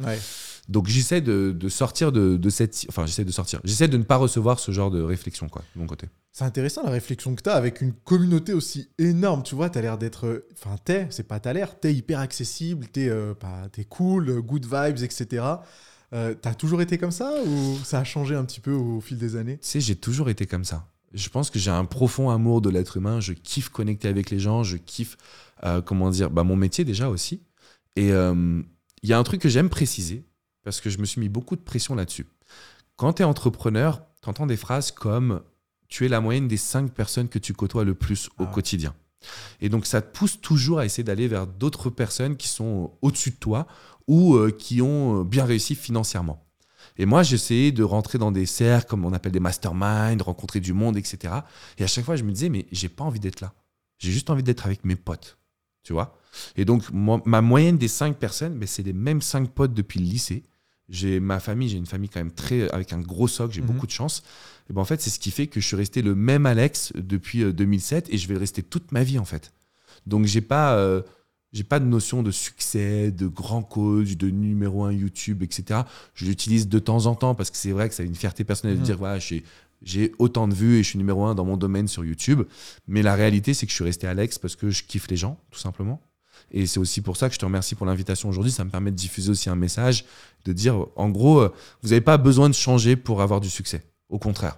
[0.69, 2.85] Donc j'essaie de, sortir de, cette...
[2.89, 3.59] Enfin, j'essaie de sortir.
[3.63, 6.07] J'essaie de ne pas recevoir ce genre de réflexion, quoi, de mon côté.
[6.31, 9.43] C'est intéressant la réflexion que tu as avec une communauté aussi énorme.
[9.43, 10.47] Tu vois, tu as l'air d'être.
[10.53, 13.35] Enfin, t'es, c'est pas t'as l'air, t'es hyper accessible, t'es euh,
[13.77, 15.45] es cool, good vibes, etc.
[16.13, 19.17] Euh, t'as toujours été comme ça ou ça a changé un petit peu au fil
[19.17, 19.59] des années?
[19.59, 20.87] Tu sais, j'ai toujours été comme ça.
[21.13, 23.19] Je pense que j'ai un profond amour de l'être humain.
[23.19, 24.63] Je kiffe connecter avec les gens.
[24.63, 25.17] Je kiffe,
[25.63, 27.41] euh, comment dire, bah, mon métier déjà aussi.
[27.95, 30.25] Et il y a un truc que j'aime préciser
[30.63, 32.25] parce que je me suis mis beaucoup de pression là-dessus.
[32.95, 35.41] Quand tu es entrepreneur, tu entends des phrases comme
[35.87, 38.95] tu es la moyenne des cinq personnes que tu côtoies le plus au ah quotidien.
[39.61, 43.31] Et donc, ça te pousse toujours à essayer d'aller vers d'autres personnes qui sont au-dessus
[43.31, 43.67] de toi
[44.07, 46.45] ou euh, qui ont euh, bien réussi financièrement.
[46.97, 50.73] Et moi, j'essayais de rentrer dans des cercles, comme on appelle des masterminds, rencontrer du
[50.73, 51.33] monde, etc.
[51.77, 53.53] Et à chaque fois, je me disais, mais j'ai pas envie d'être là.
[53.99, 55.37] J'ai juste envie d'être avec mes potes.
[55.83, 56.17] Tu vois
[56.55, 60.05] Et donc, ma moyenne des cinq personnes, mais c'est les mêmes cinq potes depuis le
[60.05, 60.43] lycée.
[60.89, 63.67] J'ai ma famille, j'ai une famille quand même très avec un gros socle, j'ai mhm.
[63.67, 64.23] beaucoup de chance.
[64.69, 66.93] Et ben en fait, c'est ce qui fait que je suis resté le même Alex
[66.95, 69.53] depuis 2007 euh, et je vais le rester toute ma vie en fait.
[70.05, 71.01] Donc j'ai pas euh,
[71.53, 75.81] j'ai pas de notion de succès, de grand coach, de numéro un YouTube, etc.
[76.15, 78.43] Je l'utilise de temps en temps parce que c'est vrai que ça a une fierté
[78.43, 78.85] personnelle de mhm.
[78.85, 79.19] dire voilà,
[79.83, 82.43] j'ai autant de vues et je suis numéro un dans mon domaine sur YouTube.
[82.87, 85.39] Mais la réalité, c'est que je suis resté Alex parce que je kiffe les gens,
[85.51, 86.01] tout simplement.
[86.51, 88.51] Et c'est aussi pour ça que je te remercie pour l'invitation aujourd'hui.
[88.51, 90.05] Ça me permet de diffuser aussi un message,
[90.45, 93.83] de dire, en gros, euh, vous n'avez pas besoin de changer pour avoir du succès.
[94.09, 94.57] Au contraire.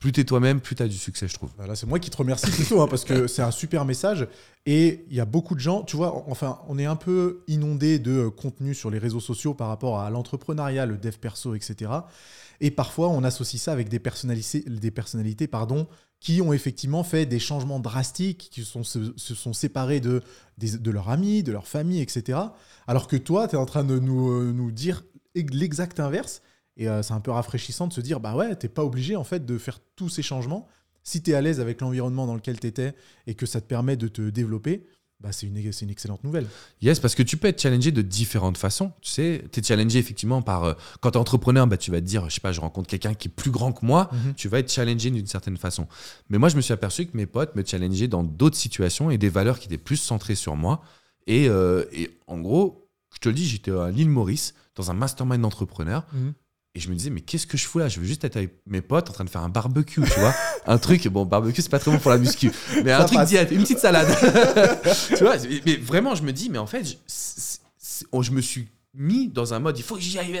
[0.00, 1.50] Plus tu es toi-même, plus tu as du succès, je trouve.
[1.58, 4.26] Là, c'est moi qui te remercie plutôt, hein, parce que c'est un super message.
[4.64, 7.98] Et il y a beaucoup de gens, tu vois, enfin, on est un peu inondé
[7.98, 11.92] de contenu sur les réseaux sociaux par rapport à l'entrepreneuriat, le dev perso, etc.
[12.62, 15.86] Et parfois, on associe ça avec des personnalités, des personnalités pardon,
[16.18, 20.22] qui ont effectivement fait des changements drastiques, qui sont, se, sont séparés de,
[20.58, 22.38] de leurs amis, de leur famille, etc.
[22.86, 26.40] Alors que toi, tu es en train de nous, euh, nous dire l'exact inverse.
[26.80, 29.22] Et euh, c'est un peu rafraîchissant de se dire, bah ouais, t'es pas obligé en
[29.22, 30.66] fait de faire tous ces changements.
[31.04, 32.94] Si tu es à l'aise avec l'environnement dans lequel tu étais
[33.26, 34.86] et que ça te permet de te développer,
[35.20, 36.46] bah, c'est une, une, excellente nouvelle.
[36.80, 38.92] Yes, parce que tu peux être challengé de différentes façons.
[39.02, 40.64] Tu sais, tu es challengé effectivement par.
[40.64, 42.88] Euh, quand tu es entrepreneur, bah, tu vas te dire, je sais pas, je rencontre
[42.88, 44.34] quelqu'un qui est plus grand que moi, mhm.
[44.34, 45.86] tu vas être challengé d'une certaine façon.
[46.30, 49.18] Mais moi, je me suis aperçu que mes potes me challengeaient dans d'autres situations et
[49.18, 50.80] des valeurs qui étaient plus centrées sur moi.
[51.26, 54.94] Et, euh, et en gros, Je te le dis, j'étais à l'île Maurice, dans un
[54.94, 56.06] mastermind d'entrepreneurs.
[56.12, 56.32] Mhm.
[56.76, 57.88] Et je me disais, mais qu'est-ce que je fous là?
[57.88, 60.32] Je veux juste être avec mes potes en train de faire un barbecue, tu vois?
[60.66, 62.52] Un truc, bon, barbecue, c'est pas très bon pour la muscu,
[62.84, 64.06] mais un truc diète, une petite salade.
[65.08, 65.34] tu vois,
[65.66, 68.68] mais- vraiment, je me dis, mais en fait, je, c'est- c'est- oh, je me suis
[68.94, 70.40] mis dans un mode, il faut que j'y aille.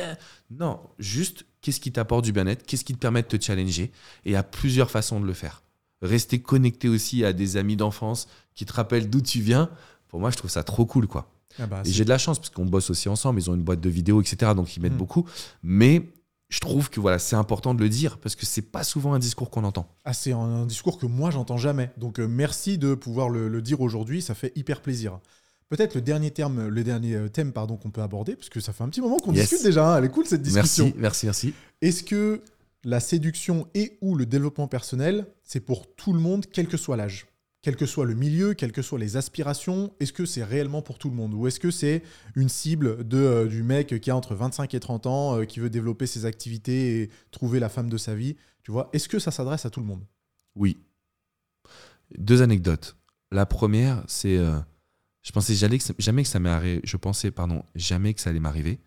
[0.52, 2.64] Non, juste, qu'est-ce qui t'apporte du bien-être?
[2.64, 3.84] Qu'est-ce qui te permet de te challenger?
[4.24, 5.62] Et il y a plusieurs façons de le faire.
[6.00, 9.68] Rester connecté aussi à des amis d'enfance qui te rappellent d'où tu viens.
[10.08, 11.28] Pour moi, je trouve ça trop cool, quoi.
[11.58, 13.40] Ah bah, Et j'ai de la chance parce qu'on bosse aussi ensemble.
[13.40, 14.52] Ils ont une boîte de vidéos, etc.
[14.54, 14.98] Donc ils m'aident Mm.
[14.98, 15.26] beaucoup.
[15.64, 16.02] Mais
[16.50, 19.18] je trouve que voilà, c'est important de le dire parce que c'est pas souvent un
[19.18, 19.88] discours qu'on entend.
[20.04, 21.90] Ah, c'est un, discours que moi, j'entends jamais.
[21.96, 24.20] Donc, euh, merci de pouvoir le, le dire aujourd'hui.
[24.20, 25.18] Ça fait hyper plaisir.
[25.68, 28.72] Peut-être le dernier terme, le dernier euh, thème, pardon, qu'on peut aborder, parce que ça
[28.72, 29.48] fait un petit moment qu'on Yes.
[29.48, 29.94] discute déjà.
[29.94, 29.98] hein.
[29.98, 30.86] Elle est cool cette discussion.
[30.86, 31.54] Merci, merci, merci.
[31.80, 32.42] Est-ce que
[32.82, 36.96] la séduction et ou le développement personnel, c'est pour tout le monde, quel que soit
[36.96, 37.26] l'âge?
[37.62, 40.98] Quel que soit le milieu, quelles que soient les aspirations, est-ce que c'est réellement pour
[40.98, 41.34] tout le monde?
[41.34, 42.02] Ou est-ce que c'est
[42.34, 45.60] une cible de, euh, du mec qui a entre 25 et 30 ans, euh, qui
[45.60, 48.36] veut développer ses activités et trouver la femme de sa vie?
[48.62, 50.04] Tu vois, est-ce que ça s'adresse à tout le monde?
[50.56, 50.78] Oui.
[52.16, 52.96] Deux anecdotes.
[53.30, 54.58] La première, c'est, euh,
[55.22, 56.80] je pensais jamais que ça, jamais que ça m'est arrivé.
[56.82, 58.80] Je pensais, pardon, jamais que ça allait m'arriver.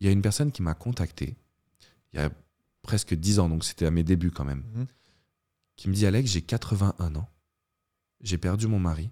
[0.00, 1.36] Il y a une personne qui m'a contacté
[2.14, 2.30] il y a
[2.82, 4.64] presque 10 ans, donc c'était à mes débuts quand même.
[4.74, 4.86] Mhm.
[5.76, 7.28] qui me dit Alex, j'ai 81 ans,
[8.24, 9.10] j'ai perdu mon mari,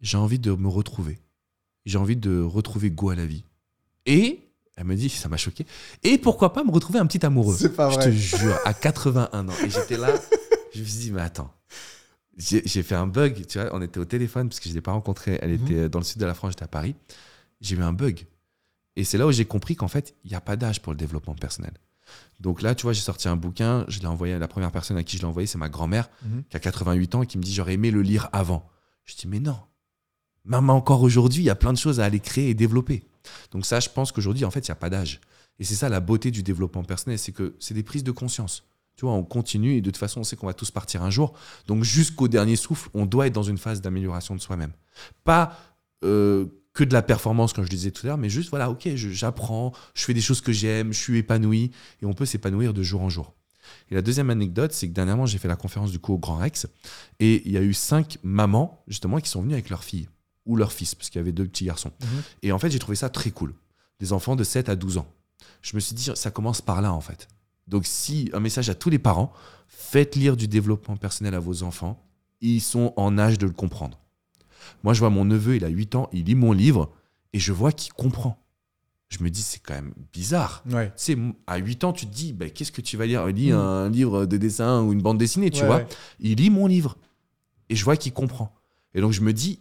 [0.00, 1.18] j'ai envie de me retrouver,
[1.86, 3.42] j'ai envie de retrouver goût à la vie.
[4.06, 4.40] Et,
[4.76, 5.66] elle me dit, ça m'a choqué,
[6.04, 7.56] et pourquoi pas me retrouver un petit amoureux?
[7.58, 8.04] C'est pas Je vrai.
[8.06, 9.52] te jure, à 81 ans.
[9.64, 10.14] Et j'étais là,
[10.74, 11.52] je me suis dit, mais attends.
[12.36, 14.74] J'ai j'ai fait un bug, tu vois, on était au téléphone parce que je ne
[14.76, 15.66] l'ai pas rencontrée, elle Mhm.
[15.66, 16.94] était dans le sud de la France, j'étais à Paris.
[17.60, 18.26] J'ai eu un bug.
[18.94, 20.96] Et c'est là où j'ai compris qu'en fait, il n'y a pas d'âge pour le
[20.98, 21.72] développement personnel.
[22.40, 24.96] Donc là, tu vois, j'ai sorti un bouquin, je l'ai envoyé à la première personne
[24.96, 26.44] à qui je l'ai envoyé, c'est ma grand-mère, Mhm.
[26.48, 28.68] qui a 88 ans et qui me dit j'aurais aimé le lire avant.
[29.04, 29.58] Je dis mais non.
[30.44, 33.04] Même encore aujourd'hui, il y a plein de choses à aller créer et développer.
[33.50, 35.20] Donc ça, je pense qu'aujourd'hui, en fait, il n'y a pas d'âge.
[35.58, 38.62] Et c'est ça la beauté du développement personnel, c'est que c'est des prises de conscience.
[38.96, 41.10] Tu vois, on continue et de toute façon, on sait qu'on va tous partir un
[41.10, 41.34] jour.
[41.66, 44.72] Donc jusqu'au dernier souffle, on doit être dans une phase d'amélioration de soi-même.
[45.24, 45.56] Pas
[46.04, 46.46] euh,
[46.78, 49.72] que de la performance, comme je disais tout à l'heure, mais juste, voilà, ok, j'apprends,
[49.94, 53.02] je fais des choses que j'aime, je suis épanoui, et on peut s'épanouir de jour
[53.02, 53.34] en jour.
[53.90, 56.36] Et la deuxième anecdote, c'est que dernièrement, j'ai fait la conférence du coup au Grand
[56.36, 56.68] Rex,
[57.18, 60.08] et il y a eu cinq mamans, justement, qui sont venues avec leur fille,
[60.46, 61.90] ou leur fils, parce qu'il y avait deux petits garçons.
[62.00, 62.22] Mhm.
[62.44, 63.54] Et en fait, j'ai trouvé ça très cool.
[63.98, 65.08] Des enfants de 7 à 12 ans.
[65.62, 67.26] Je me suis dit, ça commence par là, en fait.
[67.66, 69.32] Donc, si un message à tous les parents,
[69.66, 72.06] faites lire du développement personnel à vos enfants.
[72.40, 73.98] Ils sont en âge de le comprendre.
[74.84, 76.90] Moi, je vois mon neveu, il a 8 ans, il lit mon livre
[77.32, 78.42] et je vois qu'il comprend.
[79.08, 80.62] Je me dis, c'est quand même bizarre.
[80.70, 80.88] Ouais.
[80.88, 83.26] Tu sais, m- à 8 ans, tu te dis, ben, qu'est-ce que tu vas lire?
[83.30, 83.56] Il lit Mm.
[83.56, 85.76] un livre de dessin ou une bande dessinée, tu Ouais, vois.
[85.78, 85.86] ouais.
[86.20, 86.96] Il lit mon livre.
[87.70, 88.54] Et je vois qu'il comprend.
[88.94, 89.60] Et donc, je me dis,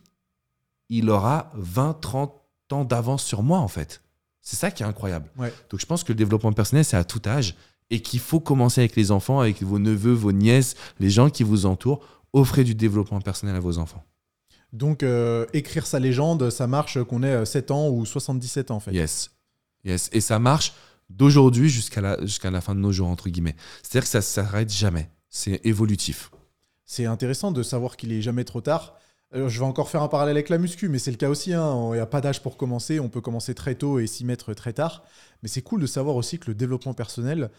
[0.90, 2.34] il aura 20, 30
[2.72, 4.02] ans d'avance sur moi, en fait.
[4.42, 5.30] C'est ça qui est incroyable.
[5.70, 7.56] Donc, je pense que le développement personnel, c'est à tout âge.
[7.90, 11.44] Et qu'il faut commencer avec les enfants, avec vos neveux, vos nièces, les gens qui
[11.44, 12.02] vous entourent.
[12.34, 14.04] Offrez du développement personnel à vos enfants.
[14.74, 18.76] Donc, euh, écrire sa légende, ça marche qu'on ait euh, 7 ans ou 77 ans,
[18.76, 18.92] en fait.
[18.92, 19.32] Yes.
[19.86, 20.10] Yes.
[20.12, 20.74] Et ça marche
[21.10, 23.56] d'aujourd'hui jusqu'à la, jusqu'à la fin de nos jours, entre guillemets.
[23.82, 25.10] C'est-à-dire que ça ne s'arrête jamais.
[25.30, 26.32] C'est évolutif.
[26.86, 28.96] C'est intéressant de savoir qu'il est jamais trop tard.
[29.36, 31.54] Euh, je vais encore faire un parallèle avec la muscu, mais c'est le cas aussi.
[31.54, 31.90] hein.
[31.92, 33.00] Il n'y a pas d'âge pour commencer.
[33.00, 35.04] On peut commencer très tôt et s'y mettre très tard.
[35.44, 37.50] Mais c'est cool de savoir aussi que le développement personnel,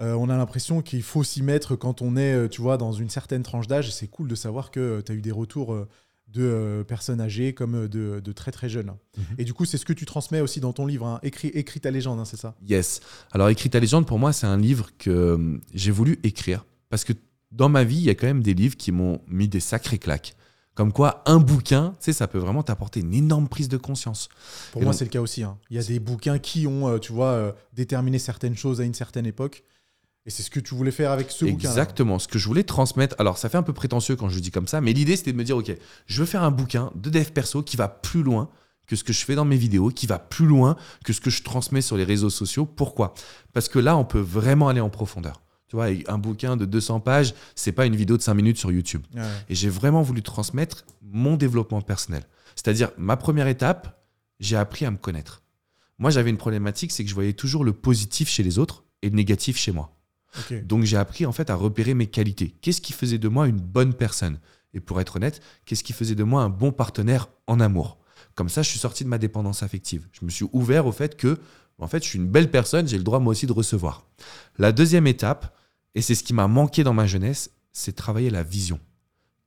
[0.00, 2.92] euh, on a l'impression qu'il faut s'y mettre quand on est, euh, tu vois, dans
[2.92, 3.92] une certaine tranche d'âge.
[3.92, 5.88] C'est cool de savoir que tu as eu des retours euh,
[6.32, 8.92] de euh, personnes âgées comme euh, de, de très très jeunes.
[9.16, 9.24] Mhm.
[9.38, 11.06] Et du coup, c'est ce que tu transmets aussi dans ton livre.
[11.06, 11.20] hein.
[11.22, 12.54] Écris, écris ta légende, hein, c'est ça?
[12.66, 13.00] Yes.
[13.32, 16.64] Alors, Écrit ta légende, pour moi, c'est un livre que euh, j'ai voulu écrire.
[16.88, 17.12] Parce que
[17.50, 19.98] dans ma vie, il y a quand même des livres qui m'ont mis des sacrées
[19.98, 20.34] claques.
[20.74, 24.30] Comme quoi, un bouquin, tu sais, ça peut vraiment t'apporter une énorme prise de conscience.
[24.72, 25.42] Pour Et moi, c'est le cas aussi.
[25.42, 25.58] hein.
[25.68, 28.84] Il y a des bouquins qui ont, euh, tu vois, euh, déterminé certaines choses à
[28.84, 29.64] une certaine époque.
[30.24, 31.68] Et c'est ce que tu voulais faire avec ce bouquin.
[31.68, 32.18] Exactement.
[32.18, 33.16] Ce que je voulais transmettre.
[33.18, 35.32] Alors, ça fait un peu prétentieux quand je le dis comme ça, mais l'idée, c'était
[35.32, 38.22] de me dire ok, je veux faire un bouquin de dev perso qui va plus
[38.22, 38.48] loin
[38.86, 41.30] que ce que je fais dans mes vidéos, qui va plus loin que ce que
[41.30, 42.66] je transmets sur les réseaux sociaux.
[42.66, 43.14] Pourquoi?
[43.52, 45.42] Parce que là, on peut vraiment aller en profondeur.
[45.68, 48.70] Tu vois, un bouquin de 200 pages, c'est pas une vidéo de 5 minutes sur
[48.70, 49.02] YouTube.
[49.14, 49.22] Ouais.
[49.48, 52.24] Et j'ai vraiment voulu transmettre mon développement personnel.
[52.54, 54.04] C'est-à-dire, ma première étape,
[54.38, 55.42] j'ai appris à me connaître.
[55.98, 59.08] Moi, j'avais une problématique, c'est que je voyais toujours le positif chez les autres et
[59.08, 59.96] le négatif chez moi.
[60.64, 62.54] Donc j'ai appris en fait à repérer mes qualités.
[62.60, 64.38] Qu'est-ce qui faisait de moi une bonne personne?
[64.74, 67.98] Et pour être honnête, qu'est-ce qui faisait de moi un bon partenaire en amour?
[68.34, 70.08] Comme ça, je suis sorti de ma dépendance affective.
[70.12, 71.38] Je me suis ouvert au fait que,
[71.78, 74.06] en fait, je suis une belle personne, j'ai le droit moi aussi de recevoir.
[74.58, 75.54] La deuxième étape,
[75.94, 78.80] et c'est ce qui m'a manqué dans ma jeunesse, c'est travailler la vision.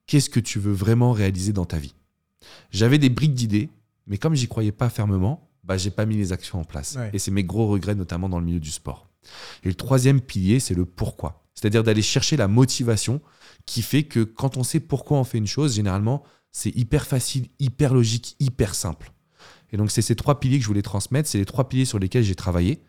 [0.06, 1.96] Qu'est-ce que tu veux vraiment réaliser dans ta vie?
[2.70, 3.70] J'avais des briques d'idées,
[4.06, 6.96] mais comme j'y croyais pas fermement, bah, j'ai pas mis les actions en place.
[6.96, 7.10] Ouais.
[7.14, 9.10] Et c'est mes gros regrets, notamment dans le milieu du sport.
[9.64, 11.46] Et le troisième pilier, c'est le pourquoi.
[11.54, 13.22] C'est-à-dire d'aller chercher la motivation
[13.66, 17.48] qui fait que quand on sait pourquoi on fait une chose, généralement, c'est hyper facile,
[17.60, 19.12] hyper logique, hyper simple.
[19.72, 21.28] Et donc, c'est ces trois piliers que je voulais transmettre.
[21.28, 22.82] C'est les trois piliers sur lesquels j'ai travaillé.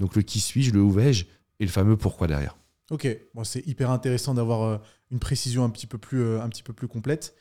[0.00, 1.24] Donc, le qui suis-je, le où vais-je
[1.60, 2.56] et le fameux pourquoi derrière.
[2.90, 3.08] Ok,
[3.44, 4.78] c'est hyper intéressant d'avoir euh,
[5.10, 7.34] une précision un petit peu plus, euh, un petit peu plus complète.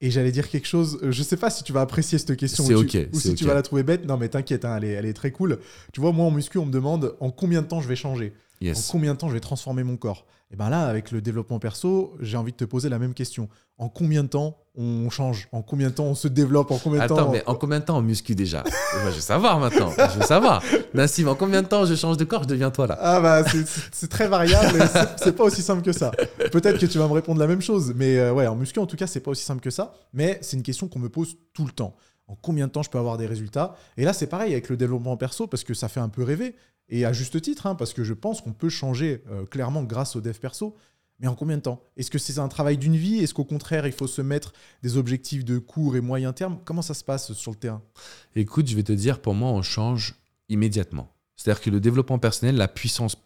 [0.00, 2.64] Et j'allais dire quelque chose, euh, je sais pas si tu vas apprécier cette question
[2.64, 4.04] ou, tu- ok, ou si tu vas la trouver bête.
[4.06, 5.58] Non, mais t'inquiète, hein, elle, est, elle est très cool.
[5.92, 8.32] Tu vois, moi en muscu, on me demande en combien de temps je vais changer,
[8.70, 10.24] en combien de temps je vais transformer mon corps?
[10.50, 13.50] Et ben là, avec le développement perso, j'ai envie de te poser la même question.
[13.76, 15.46] En combien de temps on change?
[15.52, 16.70] En combien de temps on se développe?
[16.70, 18.62] En combien de Attends, temps mais en combien de temps on muscu déjà?
[18.64, 19.90] Moi, Je veux savoir maintenant.
[19.90, 20.62] Je veux savoir.
[20.94, 23.42] Nassim, en combien de temps je change de corps, je deviens toi là Ah bah
[23.92, 26.12] c'est- très variable, et c'est- c'est pas aussi simple que ça.
[26.50, 28.86] Peut-être que tu vas me répondre la même chose, mais euh, ouais, en muscu en
[28.86, 29.92] tout cas c'est pas aussi simple que ça.
[30.14, 31.94] Mais c'est une question qu'on me pose tout le temps.
[32.26, 33.74] En combien de temps je peux avoir des résultats?
[33.98, 36.54] Et là c'est pareil avec le développement perso parce que ça fait un peu rêver
[36.88, 40.16] et à juste titre, hein, parce que je pense qu'on peut changer euh, clairement grâce
[40.16, 40.76] au dev perso.
[41.20, 41.82] Mais en combien de temps?
[41.96, 43.18] Est-ce que c'est un travail d'une vie?
[43.18, 46.60] Est-ce qu'au contraire il faut se mettre des objectifs de court et moyen terme?
[46.64, 47.82] Comment ça se passe sur le terrain?
[48.36, 50.14] Écoute, je vais te dire, pour moi, on change
[50.48, 51.12] immédiatement.
[51.34, 53.16] C'est-à-dire que le développement personnel, la puissance,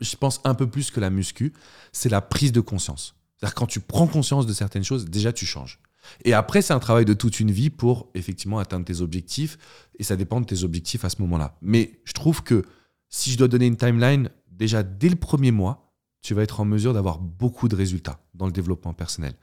[0.00, 1.52] je pense un peu plus que la muscu,
[1.92, 3.14] c'est la prise de conscience.
[3.36, 5.80] C'est-à-dire quand tu prends conscience de certaines choses, déjà tu changes.
[6.24, 9.58] Et après, c'est un travail de toute une vie pour effectivement atteindre tes objectifs.
[9.98, 11.56] Et ça dépend de tes objectifs à ce moment-là.
[11.62, 12.64] Mais je trouve que
[13.08, 15.92] si je dois donner une timeline, déjà dès le premier mois,
[16.22, 19.34] tu vas être en mesure d'avoir beaucoup de résultats dans le développement personnel.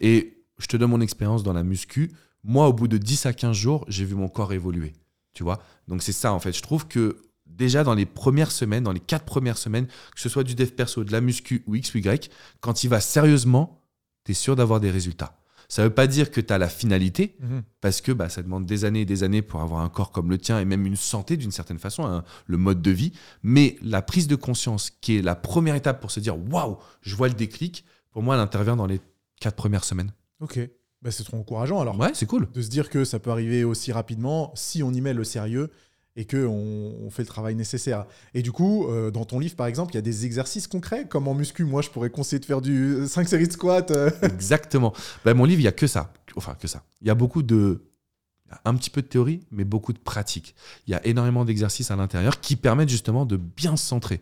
[0.00, 2.12] Et je te donne mon expérience dans la muscu.
[2.42, 4.92] Moi, au bout de 10 à 15 jours, j'ai vu mon corps évoluer.
[5.32, 5.62] Tu vois?
[5.88, 6.52] Donc c'est ça, en fait.
[6.52, 10.28] Je trouve que déjà dans les premières semaines, dans les quatre premières semaines, que ce
[10.28, 13.80] soit du dev perso, de la muscu ou X ou Y, quand il va sérieusement,
[14.24, 15.38] tu es sûr d'avoir des résultats.
[15.68, 17.36] Ça ne veut pas dire que tu as la finalité,
[17.80, 20.30] parce que bah, ça demande des années et des années pour avoir un corps comme
[20.30, 23.12] le tien et même une santé d'une certaine façon, hein, le mode de vie.
[23.42, 27.14] Mais la prise de conscience, qui est la première étape pour se dire waouh, je
[27.16, 29.00] vois le déclic, pour moi, elle intervient dans les
[29.40, 30.12] quatre premières semaines.
[30.40, 30.58] Ok,
[31.02, 31.98] bah, c'est trop encourageant alors.
[31.98, 32.48] Ouais, c'est cool.
[32.52, 35.70] de se dire que ça peut arriver aussi rapidement si on y met le sérieux
[36.16, 38.06] et que on, fait le travail nécessaire.
[38.34, 41.06] Et du coup, euh, dans ton livre, par exemple, il y a des exercices concrets,
[41.08, 41.64] comme en muscu.
[41.64, 43.90] Moi, je pourrais conseiller de faire du 5 séries de squat.
[43.90, 44.10] euh.
[44.22, 44.92] Exactement.
[45.24, 46.12] Ben, mon livre, il y a que ça.
[46.36, 46.84] Enfin, que ça.
[47.00, 47.84] Il y a beaucoup de.
[48.64, 50.54] Un petit peu de théorie, mais beaucoup de pratique.
[50.86, 54.20] Il y a énormément d'exercices à l'intérieur qui permettent justement de bien se centrer.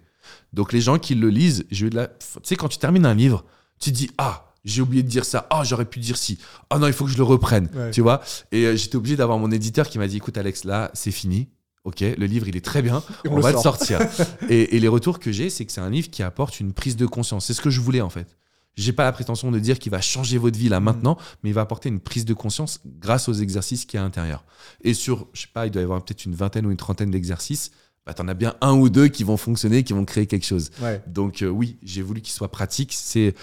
[0.55, 2.07] Donc, les gens qui le lisent, j'ai eu de la.
[2.07, 3.45] Tu sais, quand tu termines un livre,
[3.79, 5.47] tu te dis Ah, j'ai oublié de dire ça.
[5.51, 6.39] Ah, j'aurais pu dire ci.
[6.71, 7.69] Ah non, il faut que je le reprenne.
[7.75, 7.91] Ouais.
[7.91, 8.23] Tu vois?
[8.53, 11.49] Et euh, j'étais obligé d'avoir mon éditeur qui m'a dit Écoute, Alex, là, c'est fini.
[11.85, 13.03] Ok, le livre, il est très bien.
[13.29, 13.77] On, le va le sort.
[13.77, 14.01] sortir.
[14.49, 16.97] et, et les retours que j'ai, c'est que c'est un livre qui apporte une prise
[16.97, 17.47] de conscience.
[17.47, 18.37] C'est ce que je voulais en fait.
[18.75, 20.85] J'ai pas la prétention de dire qu'il va changer votre vie là Mm.
[20.85, 24.03] maintenant, mais il va apporter une prise de conscience grâce aux exercices qu'il y a
[24.03, 24.45] à l'intérieur.
[24.83, 27.11] Et sur, je sais pas, il doit y avoir peut-être une vingtaine ou une trentaine
[27.11, 27.71] d'exercices.
[28.07, 30.71] Bah, t'en as bien un ou deux qui vont fonctionner, qui vont créer quelque chose.
[30.81, 31.01] Ouais.
[31.07, 32.93] Donc euh, oui, j'ai voulu qu'il soit pratique.
[32.95, 33.35] C'est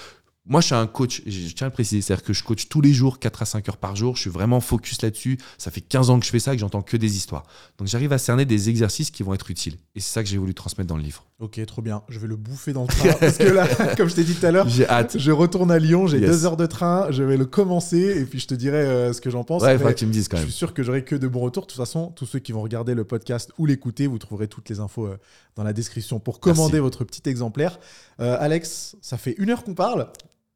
[0.45, 2.81] moi, je suis un coach, je tiens à le préciser, c'est-à-dire que je coach tous
[2.81, 4.15] les jours, 4 à 5 heures par jour.
[4.15, 5.37] Je suis vraiment focus là-dessus.
[5.59, 7.43] Ça fait 15 ans que je fais ça et que j'entends que des histoires.
[7.77, 9.75] Donc j'arrive à cerner des exercices qui vont être utiles.
[9.95, 11.25] Et c'est ça que j'ai voulu transmettre dans le livre.
[11.39, 12.01] Ok, trop bien.
[12.09, 13.13] Je vais le bouffer dans le train.
[13.19, 13.67] parce que là,
[13.97, 15.17] comme je t'ai dit tout à l'heure, J'ai hâte.
[15.19, 16.07] je retourne à Lyon.
[16.07, 16.29] J'ai Yes.
[16.29, 17.11] deux heures de train.
[17.11, 19.61] Je vais le commencer et puis je te dirai euh, ce que j'en pense.
[19.61, 20.49] Ouais, il faudra que tu me dises quand Je même.
[20.49, 21.63] suis sûr que j'aurai que de bons retours.
[21.63, 24.67] De toute façon, tous ceux qui vont regarder le podcast ou l'écouter, vous trouverez toutes
[24.69, 25.17] les infos euh,
[25.59, 26.79] dans la description pour commander Merci.
[26.79, 27.81] votre petit exemplaire.
[28.21, 30.07] Euh, Alex, ça fait une heure qu'on parle.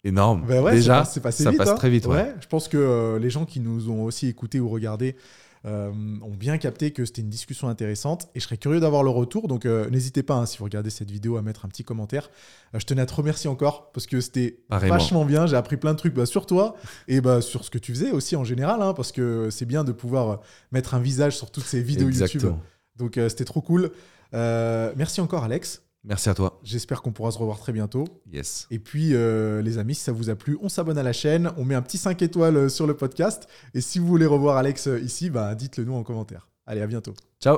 [0.06, 0.45] Énorme.
[0.47, 1.76] Ben ouais, Déjà, c'est passé ça vite, passe hein.
[1.76, 2.06] très vite.
[2.06, 2.34] Ouais.
[2.39, 5.18] je pense que euh, les gens qui nous ont aussi écoutés ou regardés
[5.66, 5.91] euh,
[6.22, 9.49] ont bien capté que c'était une discussion intéressante et je serais curieux d'avoir le retour.
[9.49, 12.30] Donc euh, n'hésitez pas, hein, si vous regardez cette vidéo, à mettre un petit commentaire.
[12.74, 14.97] Euh, je tenais à te remercier encore parce que c'était Pareillement.
[14.97, 15.47] vachement bien.
[15.47, 16.76] J'ai appris plein de trucs bah, sur toi
[17.10, 19.84] et bah, sur ce que tu faisais aussi en général, hein, parce que c'est bien
[19.84, 20.39] de pouvoir
[20.72, 22.24] mettre un visage sur toutes ces vidéos YouTube.
[22.24, 22.62] Exactement.
[22.97, 23.91] Donc euh, c'était trop cool.
[24.34, 25.84] Euh, merci encore, Alex.
[26.04, 26.60] Merci à toi.
[26.64, 28.04] J'espère qu'on pourra se revoir très bientôt.
[28.32, 28.68] Yes.
[28.72, 31.52] Et puis, euh, les amis, si ça vous a plu, on s'abonne à la chaîne,
[31.58, 33.48] on met un petit 5 étoiles euh, sur le podcast.
[33.74, 36.50] Et si vous voulez revoir Alex ici, bah, dites-le nous en commentaire.
[36.66, 37.14] Allez, à bientôt.
[37.42, 37.58] Ciao.